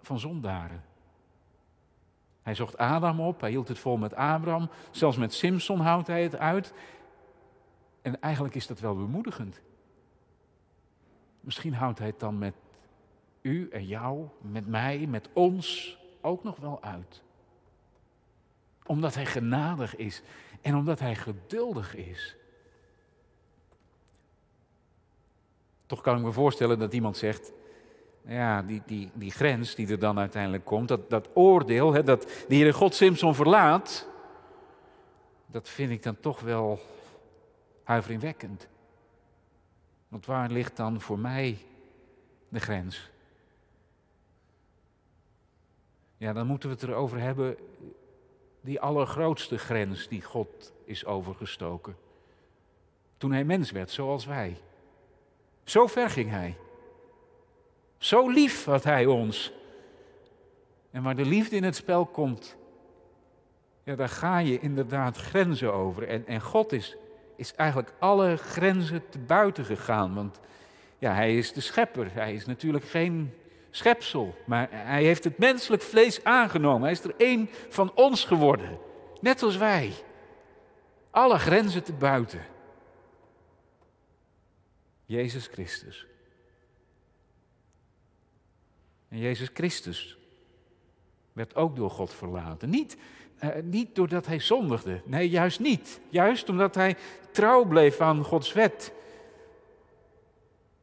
van 0.00 0.18
zondaren. 0.18 0.84
Hij 2.42 2.54
zocht 2.54 2.78
Adam 2.78 3.20
op, 3.20 3.40
hij 3.40 3.50
hield 3.50 3.68
het 3.68 3.78
vol 3.78 3.96
met 3.96 4.14
Abraham, 4.14 4.70
zelfs 4.90 5.16
met 5.16 5.34
Simson 5.34 5.80
houdt 5.80 6.06
hij 6.06 6.22
het 6.22 6.36
uit. 6.36 6.72
En 8.02 8.20
eigenlijk 8.20 8.54
is 8.54 8.66
dat 8.66 8.80
wel 8.80 8.96
bemoedigend. 8.96 9.60
Misschien 11.40 11.74
houdt 11.74 11.98
hij 11.98 12.08
het 12.08 12.20
dan 12.20 12.38
met 12.38 12.54
u 13.40 13.68
en 13.68 13.86
jou, 13.86 14.28
met 14.40 14.66
mij, 14.66 15.06
met 15.06 15.28
ons 15.32 15.98
ook 16.20 16.44
nog 16.44 16.56
wel 16.56 16.82
uit. 16.82 17.22
Omdat 18.84 19.14
hij 19.14 19.26
genadig 19.26 19.96
is 19.96 20.22
en 20.60 20.76
omdat 20.76 20.98
hij 20.98 21.14
geduldig 21.14 21.94
is. 21.94 22.36
Toch 25.86 26.00
kan 26.00 26.16
ik 26.16 26.22
me 26.22 26.32
voorstellen 26.32 26.78
dat 26.78 26.92
iemand 26.92 27.16
zegt, 27.16 27.52
ja, 28.26 28.62
die, 28.62 28.82
die, 28.86 29.10
die 29.14 29.30
grens 29.30 29.74
die 29.74 29.88
er 29.88 29.98
dan 29.98 30.18
uiteindelijk 30.18 30.64
komt, 30.64 30.88
dat, 30.88 31.10
dat 31.10 31.28
oordeel, 31.34 31.92
hè, 31.92 32.02
dat 32.02 32.22
de 32.22 32.54
Heere 32.54 32.72
God 32.72 32.94
Simpson 32.94 33.34
verlaat, 33.34 34.08
dat 35.46 35.68
vind 35.68 35.90
ik 35.90 36.02
dan 36.02 36.20
toch 36.20 36.40
wel 36.40 36.80
huiveringwekkend. 37.82 38.68
Want 40.08 40.26
waar 40.26 40.50
ligt 40.50 40.76
dan 40.76 41.00
voor 41.00 41.18
mij 41.18 41.58
de 42.48 42.60
grens? 42.60 43.10
Ja, 46.16 46.32
dan 46.32 46.46
moeten 46.46 46.68
we 46.68 46.74
het 46.74 46.84
erover 46.84 47.18
hebben, 47.20 47.56
die 48.60 48.80
allergrootste 48.80 49.58
grens 49.58 50.08
die 50.08 50.22
God 50.22 50.72
is 50.84 51.04
overgestoken. 51.04 51.96
Toen 53.16 53.32
hij 53.32 53.44
mens 53.44 53.70
werd, 53.70 53.90
zoals 53.90 54.24
wij. 54.24 54.56
Zo 55.66 55.86
ver 55.86 56.10
ging 56.10 56.30
hij. 56.30 56.56
Zo 57.98 58.28
lief 58.28 58.64
had 58.64 58.84
hij 58.84 59.06
ons. 59.06 59.52
En 60.90 61.02
waar 61.02 61.16
de 61.16 61.24
liefde 61.24 61.56
in 61.56 61.64
het 61.64 61.76
spel 61.76 62.06
komt, 62.06 62.56
ja, 63.82 63.94
daar 63.94 64.08
ga 64.08 64.38
je 64.38 64.60
inderdaad 64.60 65.16
grenzen 65.16 65.72
over. 65.72 66.08
En, 66.08 66.26
en 66.26 66.40
God 66.40 66.72
is, 66.72 66.96
is 67.36 67.54
eigenlijk 67.54 67.92
alle 67.98 68.36
grenzen 68.36 69.08
te 69.08 69.18
buiten 69.18 69.64
gegaan. 69.64 70.14
Want 70.14 70.40
ja, 70.98 71.12
hij 71.12 71.36
is 71.36 71.52
de 71.52 71.60
schepper. 71.60 72.08
Hij 72.12 72.34
is 72.34 72.46
natuurlijk 72.46 72.84
geen 72.84 73.34
schepsel. 73.70 74.34
Maar 74.44 74.68
hij 74.70 75.02
heeft 75.02 75.24
het 75.24 75.38
menselijk 75.38 75.82
vlees 75.82 76.24
aangenomen. 76.24 76.82
Hij 76.82 76.92
is 76.92 77.04
er 77.04 77.14
één 77.16 77.50
van 77.68 77.92
ons 77.94 78.24
geworden. 78.24 78.78
Net 79.20 79.42
als 79.42 79.56
wij. 79.56 79.92
Alle 81.10 81.38
grenzen 81.38 81.82
te 81.82 81.92
buiten. 81.92 82.40
Jezus 85.06 85.46
Christus. 85.46 86.06
En 89.08 89.18
Jezus 89.18 89.50
Christus 89.54 90.18
werd 91.32 91.54
ook 91.54 91.76
door 91.76 91.90
God 91.90 92.14
verlaten. 92.14 92.70
Niet, 92.70 92.96
uh, 93.44 93.50
niet 93.62 93.94
doordat 93.94 94.26
hij 94.26 94.38
zondigde. 94.38 95.02
Nee, 95.04 95.28
juist 95.28 95.60
niet. 95.60 96.00
Juist 96.08 96.48
omdat 96.48 96.74
hij 96.74 96.96
trouw 97.30 97.64
bleef 97.64 98.00
aan 98.00 98.24
Gods 98.24 98.52
wet. 98.52 98.92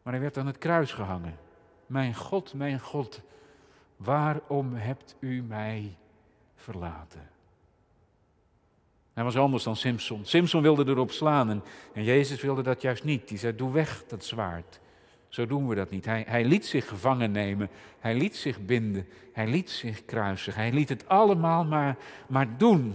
Maar 0.02 0.14
hij 0.14 0.22
werd 0.22 0.38
aan 0.38 0.48
het 0.48 0.58
kruis 0.58 0.92
gehangen. 0.92 1.38
Mijn 1.86 2.16
God, 2.16 2.54
mijn 2.54 2.80
God, 2.80 3.22
waarom 3.96 4.74
hebt 4.74 5.16
u 5.20 5.42
mij 5.42 5.98
verlaten? 6.56 7.30
Hij 9.14 9.24
was 9.24 9.38
anders 9.38 9.64
dan 9.64 9.76
Simpson. 9.76 10.26
Simpson 10.26 10.62
wilde 10.62 10.86
erop 10.86 11.12
slaan 11.12 11.64
en, 11.94 12.04
Jezus 12.04 12.42
wilde 12.42 12.62
dat 12.62 12.82
juist 12.82 13.04
niet. 13.04 13.28
Die 13.28 13.38
zei, 13.38 13.56
doe 13.56 13.72
weg 13.72 14.04
dat 14.08 14.26
zwaard. 14.26 14.80
Zo 15.30 15.46
doen 15.46 15.68
we 15.68 15.76
dat 15.76 15.90
niet. 15.90 16.06
Hij, 16.06 16.24
hij 16.28 16.46
liet 16.46 16.66
zich 16.66 16.88
gevangen 16.88 17.32
nemen. 17.32 17.70
Hij 18.00 18.16
liet 18.16 18.36
zich 18.36 18.66
binden. 18.66 19.08
Hij 19.32 19.48
liet 19.48 19.70
zich 19.70 20.06
kruisen. 20.06 20.54
Hij 20.54 20.72
liet 20.72 20.90
het 20.90 21.08
allemaal 21.08 21.66
maar, 21.66 21.98
maar 22.28 22.58
doen. 22.58 22.94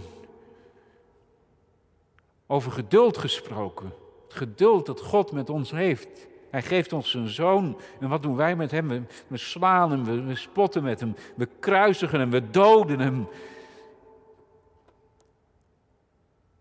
Over 2.47 2.71
geduld 2.71 3.17
gesproken. 3.17 3.93
Het 4.23 4.37
geduld 4.37 4.85
dat 4.85 5.01
God 5.01 5.31
met 5.31 5.49
ons 5.49 5.71
heeft. 5.71 6.27
Hij 6.49 6.61
geeft 6.61 6.93
ons 6.93 7.11
zijn 7.11 7.27
zoon. 7.27 7.79
En 7.99 8.09
wat 8.09 8.21
doen 8.21 8.35
wij 8.35 8.55
met 8.55 8.71
hem? 8.71 8.87
We, 8.87 9.01
we 9.27 9.37
slaan 9.37 9.91
hem, 9.91 10.05
we, 10.05 10.21
we 10.21 10.35
spotten 10.35 10.83
met 10.83 10.99
hem. 10.99 11.15
We 11.35 11.47
kruisigen 11.59 12.19
hem, 12.19 12.29
we 12.29 12.49
doden 12.49 12.99
hem. 12.99 13.27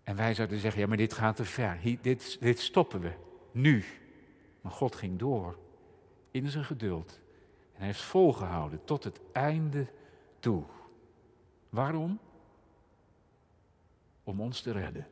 En 0.08 0.16
wij 0.16 0.34
zouden 0.34 0.58
zeggen, 0.58 0.80
ja 0.80 0.86
maar 0.86 0.96
dit 0.96 1.12
gaat 1.12 1.36
te 1.36 1.44
ver, 1.44 1.78
dit, 2.00 2.36
dit 2.40 2.60
stoppen 2.60 3.00
we, 3.00 3.12
nu. 3.52 3.84
Maar 4.60 4.72
God 4.72 4.96
ging 4.96 5.18
door 5.18 5.58
in 6.30 6.48
zijn 6.48 6.64
geduld. 6.64 7.20
En 7.72 7.76
hij 7.76 7.86
heeft 7.86 8.00
volgehouden 8.00 8.84
tot 8.84 9.04
het 9.04 9.20
einde 9.32 9.86
toe. 10.38 10.62
Waarom? 11.68 12.18
Om 14.24 14.40
ons 14.40 14.60
te 14.60 14.72
redden. 14.72 15.06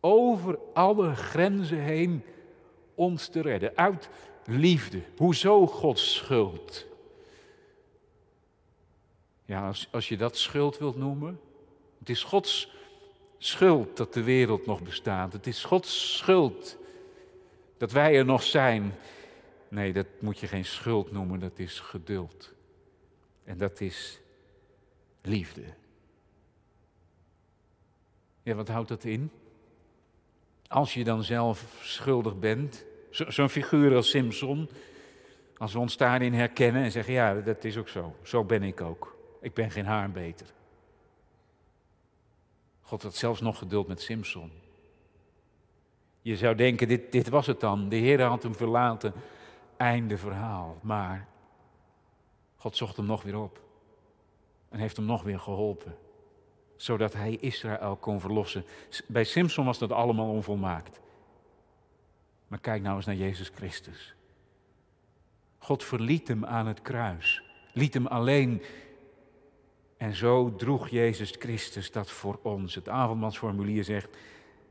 Over 0.00 0.58
alle 0.74 1.14
grenzen 1.14 1.80
heen 1.80 2.24
ons 2.94 3.28
te 3.28 3.40
redden. 3.40 3.76
Uit 3.76 4.08
liefde. 4.46 5.02
Hoezo 5.16 5.66
Gods 5.66 6.14
schuld? 6.14 6.86
Ja, 9.44 9.66
als, 9.66 9.88
als 9.90 10.08
je 10.08 10.16
dat 10.16 10.36
schuld 10.36 10.78
wilt 10.78 10.96
noemen. 10.96 11.40
Het 11.98 12.08
is 12.08 12.22
Gods 12.22 12.80
schuld 13.44 13.96
dat 13.96 14.14
de 14.14 14.22
wereld 14.22 14.66
nog 14.66 14.82
bestaat. 14.82 15.32
Het 15.32 15.46
is 15.46 15.64
Gods 15.64 16.16
schuld 16.16 16.78
dat 17.76 17.92
wij 17.92 18.16
er 18.16 18.24
nog 18.24 18.42
zijn. 18.42 18.94
Nee, 19.68 19.92
dat 19.92 20.06
moet 20.20 20.38
je 20.38 20.46
geen 20.46 20.64
schuld 20.64 21.12
noemen, 21.12 21.40
dat 21.40 21.58
is 21.58 21.80
geduld. 21.80 22.52
En 23.44 23.58
dat 23.58 23.80
is 23.80 24.20
liefde. 25.22 25.62
Ja, 28.42 28.54
wat 28.54 28.68
houdt 28.68 28.88
dat 28.88 29.04
in? 29.04 29.30
Als 30.68 30.94
je 30.94 31.04
dan 31.04 31.24
zelf 31.24 31.80
schuldig 31.82 32.38
bent, 32.38 32.84
zo'n 33.10 33.48
figuur 33.48 33.94
als 33.94 34.10
Simpson, 34.10 34.68
als 35.56 35.72
we 35.72 35.78
ons 35.78 35.96
daarin 35.96 36.32
herkennen 36.32 36.82
en 36.82 36.90
zeggen, 36.90 37.12
ja, 37.12 37.34
dat 37.34 37.64
is 37.64 37.76
ook 37.76 37.88
zo, 37.88 38.16
zo 38.22 38.44
ben 38.44 38.62
ik 38.62 38.80
ook. 38.80 39.16
Ik 39.40 39.54
ben 39.54 39.70
geen 39.70 39.86
haar 39.86 40.10
beter. 40.10 40.46
God 42.92 43.02
had 43.02 43.14
zelfs 43.14 43.40
nog 43.40 43.58
geduld 43.58 43.88
met 43.88 44.00
Simpson. 44.00 44.50
Je 46.22 46.36
zou 46.36 46.54
denken, 46.54 46.88
dit, 46.88 47.12
dit 47.12 47.28
was 47.28 47.46
het 47.46 47.60
dan. 47.60 47.88
De 47.88 47.96
Heer 47.96 48.22
had 48.22 48.42
hem 48.42 48.54
verlaten. 48.54 49.12
Einde 49.76 50.18
verhaal. 50.18 50.78
Maar 50.82 51.28
God 52.56 52.76
zocht 52.76 52.96
hem 52.96 53.06
nog 53.06 53.22
weer 53.22 53.38
op. 53.38 53.60
En 54.68 54.78
heeft 54.78 54.96
hem 54.96 55.06
nog 55.06 55.22
weer 55.22 55.38
geholpen. 55.38 55.96
Zodat 56.76 57.12
hij 57.12 57.36
Israël 57.36 57.96
kon 57.96 58.20
verlossen. 58.20 58.64
Bij 59.06 59.24
Simpson 59.24 59.64
was 59.64 59.78
dat 59.78 59.92
allemaal 59.92 60.30
onvolmaakt. 60.30 61.00
Maar 62.48 62.60
kijk 62.60 62.82
nou 62.82 62.96
eens 62.96 63.06
naar 63.06 63.14
Jezus 63.14 63.50
Christus. 63.54 64.14
God 65.58 65.84
verliet 65.84 66.28
hem 66.28 66.44
aan 66.44 66.66
het 66.66 66.82
kruis. 66.82 67.42
Liet 67.72 67.94
hem 67.94 68.06
alleen. 68.06 68.62
En 70.02 70.14
zo 70.14 70.54
droeg 70.54 70.88
Jezus 70.88 71.34
Christus 71.38 71.90
dat 71.90 72.10
voor 72.10 72.38
ons. 72.42 72.74
Het 72.74 72.88
avondmansformulier 72.88 73.84
zegt, 73.84 74.16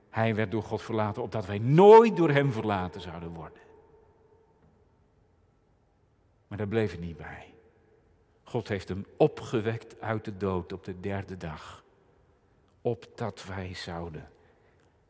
hij 0.09 0.35
werd 0.35 0.51
door 0.51 0.63
God 0.63 0.81
verlaten, 0.81 1.21
opdat 1.21 1.45
wij 1.45 1.59
nooit 1.59 2.17
door 2.17 2.29
hem 2.29 2.51
verlaten 2.51 3.01
zouden 3.01 3.29
worden. 3.29 3.61
Maar 6.47 6.57
daar 6.57 6.67
bleef 6.67 6.91
het 6.91 6.99
niet 6.99 7.17
bij. 7.17 7.53
God 8.43 8.67
heeft 8.67 8.87
hem 8.87 9.05
opgewekt 9.17 10.01
uit 10.01 10.25
de 10.25 10.37
dood 10.37 10.73
op 10.73 10.83
de 10.83 10.99
derde 10.99 11.37
dag. 11.37 11.83
Opdat 12.81 13.45
wij 13.45 13.73
zouden 13.73 14.29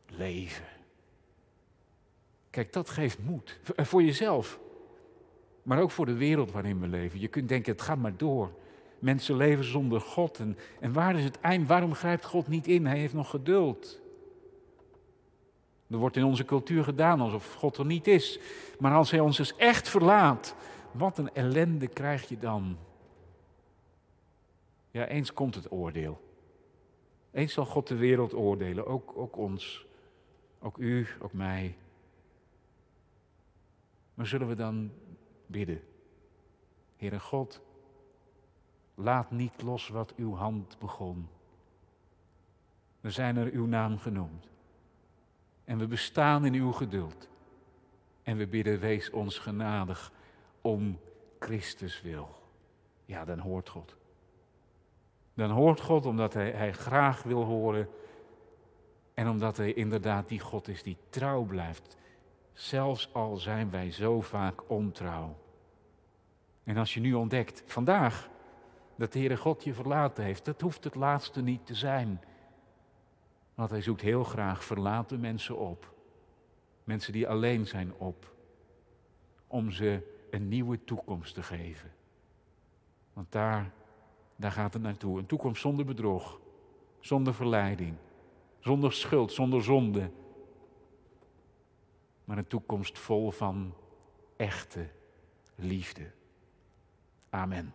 leven. 0.06 0.68
Kijk, 2.50 2.72
dat 2.72 2.90
geeft 2.90 3.18
moed. 3.18 3.60
Voor 3.76 4.02
jezelf. 4.02 4.58
Maar 5.62 5.80
ook 5.80 5.90
voor 5.90 6.06
de 6.06 6.16
wereld 6.16 6.50
waarin 6.50 6.80
we 6.80 6.88
leven. 6.88 7.20
Je 7.20 7.28
kunt 7.28 7.48
denken, 7.48 7.72
het 7.72 7.82
gaat 7.82 7.98
maar 7.98 8.16
door. 8.16 8.60
Mensen 9.02 9.36
leven 9.36 9.64
zonder 9.64 10.00
God. 10.00 10.38
En, 10.80 10.92
waar 10.92 11.16
is 11.16 11.24
het 11.24 11.40
eind? 11.40 11.68
Waarom 11.68 11.94
grijpt 11.94 12.24
God 12.24 12.48
niet 12.48 12.66
in? 12.66 12.86
Hij 12.86 12.98
heeft 12.98 13.14
nog 13.14 13.30
geduld. 13.30 14.00
Er 15.90 15.96
wordt 15.96 16.16
in 16.16 16.24
onze 16.24 16.44
cultuur 16.44 16.84
gedaan 16.84 17.20
alsof 17.20 17.54
God 17.54 17.76
er 17.76 17.86
niet 17.86 18.06
is. 18.06 18.38
Maar 18.78 18.94
als 18.94 19.10
Hij 19.10 19.20
ons 19.20 19.36
dus 19.36 19.56
echt 19.56 19.88
verlaat, 19.88 20.54
wat 20.92 21.18
een 21.18 21.34
ellende 21.34 21.88
krijg 21.88 22.28
je 22.28 22.38
dan? 22.38 22.76
Ja, 24.90 25.06
eens 25.06 25.32
komt 25.32 25.54
het 25.54 25.72
oordeel. 25.72 26.20
Eens 27.30 27.52
zal 27.52 27.66
God 27.66 27.86
de 27.86 27.96
wereld 27.96 28.34
oordelen, 28.34 28.86
ook, 28.86 29.12
ook 29.16 29.36
ons, 29.36 29.86
ook 30.60 30.76
u, 30.78 31.06
ook 31.20 31.32
mij. 31.32 31.76
Maar 34.14 34.26
zullen 34.26 34.48
we 34.48 34.54
dan 34.54 34.92
bidden? 35.46 35.80
Heere 36.96 37.20
God, 37.20 37.60
laat 39.02 39.30
niet 39.30 39.62
los 39.62 39.88
wat 39.88 40.14
uw 40.14 40.34
hand 40.34 40.78
begon. 40.78 41.28
We 43.00 43.10
zijn 43.10 43.36
er 43.36 43.52
uw 43.52 43.66
naam 43.66 43.98
genoemd. 43.98 44.48
En 45.64 45.78
we 45.78 45.86
bestaan 45.86 46.44
in 46.44 46.54
uw 46.54 46.72
geduld. 46.72 47.28
En 48.22 48.36
we 48.36 48.46
bidden, 48.46 48.80
wees 48.80 49.10
ons 49.10 49.38
genadig 49.38 50.12
om 50.60 50.98
Christus 51.38 52.02
wil. 52.02 52.28
Ja, 53.04 53.24
dan 53.24 53.38
hoort 53.38 53.68
God. 53.68 53.96
Dan 55.34 55.50
hoort 55.50 55.80
God 55.80 56.06
omdat 56.06 56.34
hij, 56.34 56.50
hij 56.50 56.72
graag 56.72 57.22
wil 57.22 57.44
horen. 57.44 57.88
En 59.14 59.28
omdat 59.28 59.56
hij 59.56 59.72
inderdaad 59.72 60.28
die 60.28 60.40
God 60.40 60.68
is 60.68 60.82
die 60.82 60.96
trouw 61.08 61.42
blijft. 61.42 61.96
Zelfs 62.52 63.14
al 63.14 63.36
zijn 63.36 63.70
wij 63.70 63.90
zo 63.90 64.20
vaak 64.20 64.70
ontrouw. 64.70 65.36
En 66.64 66.76
als 66.76 66.94
je 66.94 67.00
nu 67.00 67.14
ontdekt, 67.14 67.62
vandaag, 67.66 68.28
dat 68.96 69.12
de 69.12 69.18
Heere 69.18 69.36
God 69.36 69.64
je 69.64 69.74
verlaten 69.74 70.24
heeft, 70.24 70.44
dat 70.44 70.60
hoeft 70.60 70.84
het 70.84 70.94
laatste 70.94 71.42
niet 71.42 71.66
te 71.66 71.74
zijn. 71.74 72.20
Want 73.54 73.70
hij 73.70 73.82
zoekt 73.82 74.00
heel 74.00 74.24
graag 74.24 74.64
verlaten 74.64 75.20
mensen 75.20 75.58
op. 75.58 75.94
Mensen 76.84 77.12
die 77.12 77.28
alleen 77.28 77.66
zijn 77.66 77.94
op. 77.94 78.34
Om 79.46 79.70
ze 79.70 80.02
een 80.30 80.48
nieuwe 80.48 80.84
toekomst 80.84 81.34
te 81.34 81.42
geven. 81.42 81.92
Want 83.12 83.32
daar, 83.32 83.72
daar 84.36 84.52
gaat 84.52 84.72
het 84.72 84.82
naartoe. 84.82 85.18
Een 85.18 85.26
toekomst 85.26 85.60
zonder 85.60 85.84
bedrog, 85.84 86.40
zonder 87.00 87.34
verleiding, 87.34 87.96
zonder 88.58 88.92
schuld, 88.92 89.32
zonder 89.32 89.62
zonde. 89.62 90.10
Maar 92.24 92.38
een 92.38 92.46
toekomst 92.46 92.98
vol 92.98 93.30
van 93.30 93.74
echte 94.36 94.88
liefde. 95.54 96.10
Amen. 97.30 97.74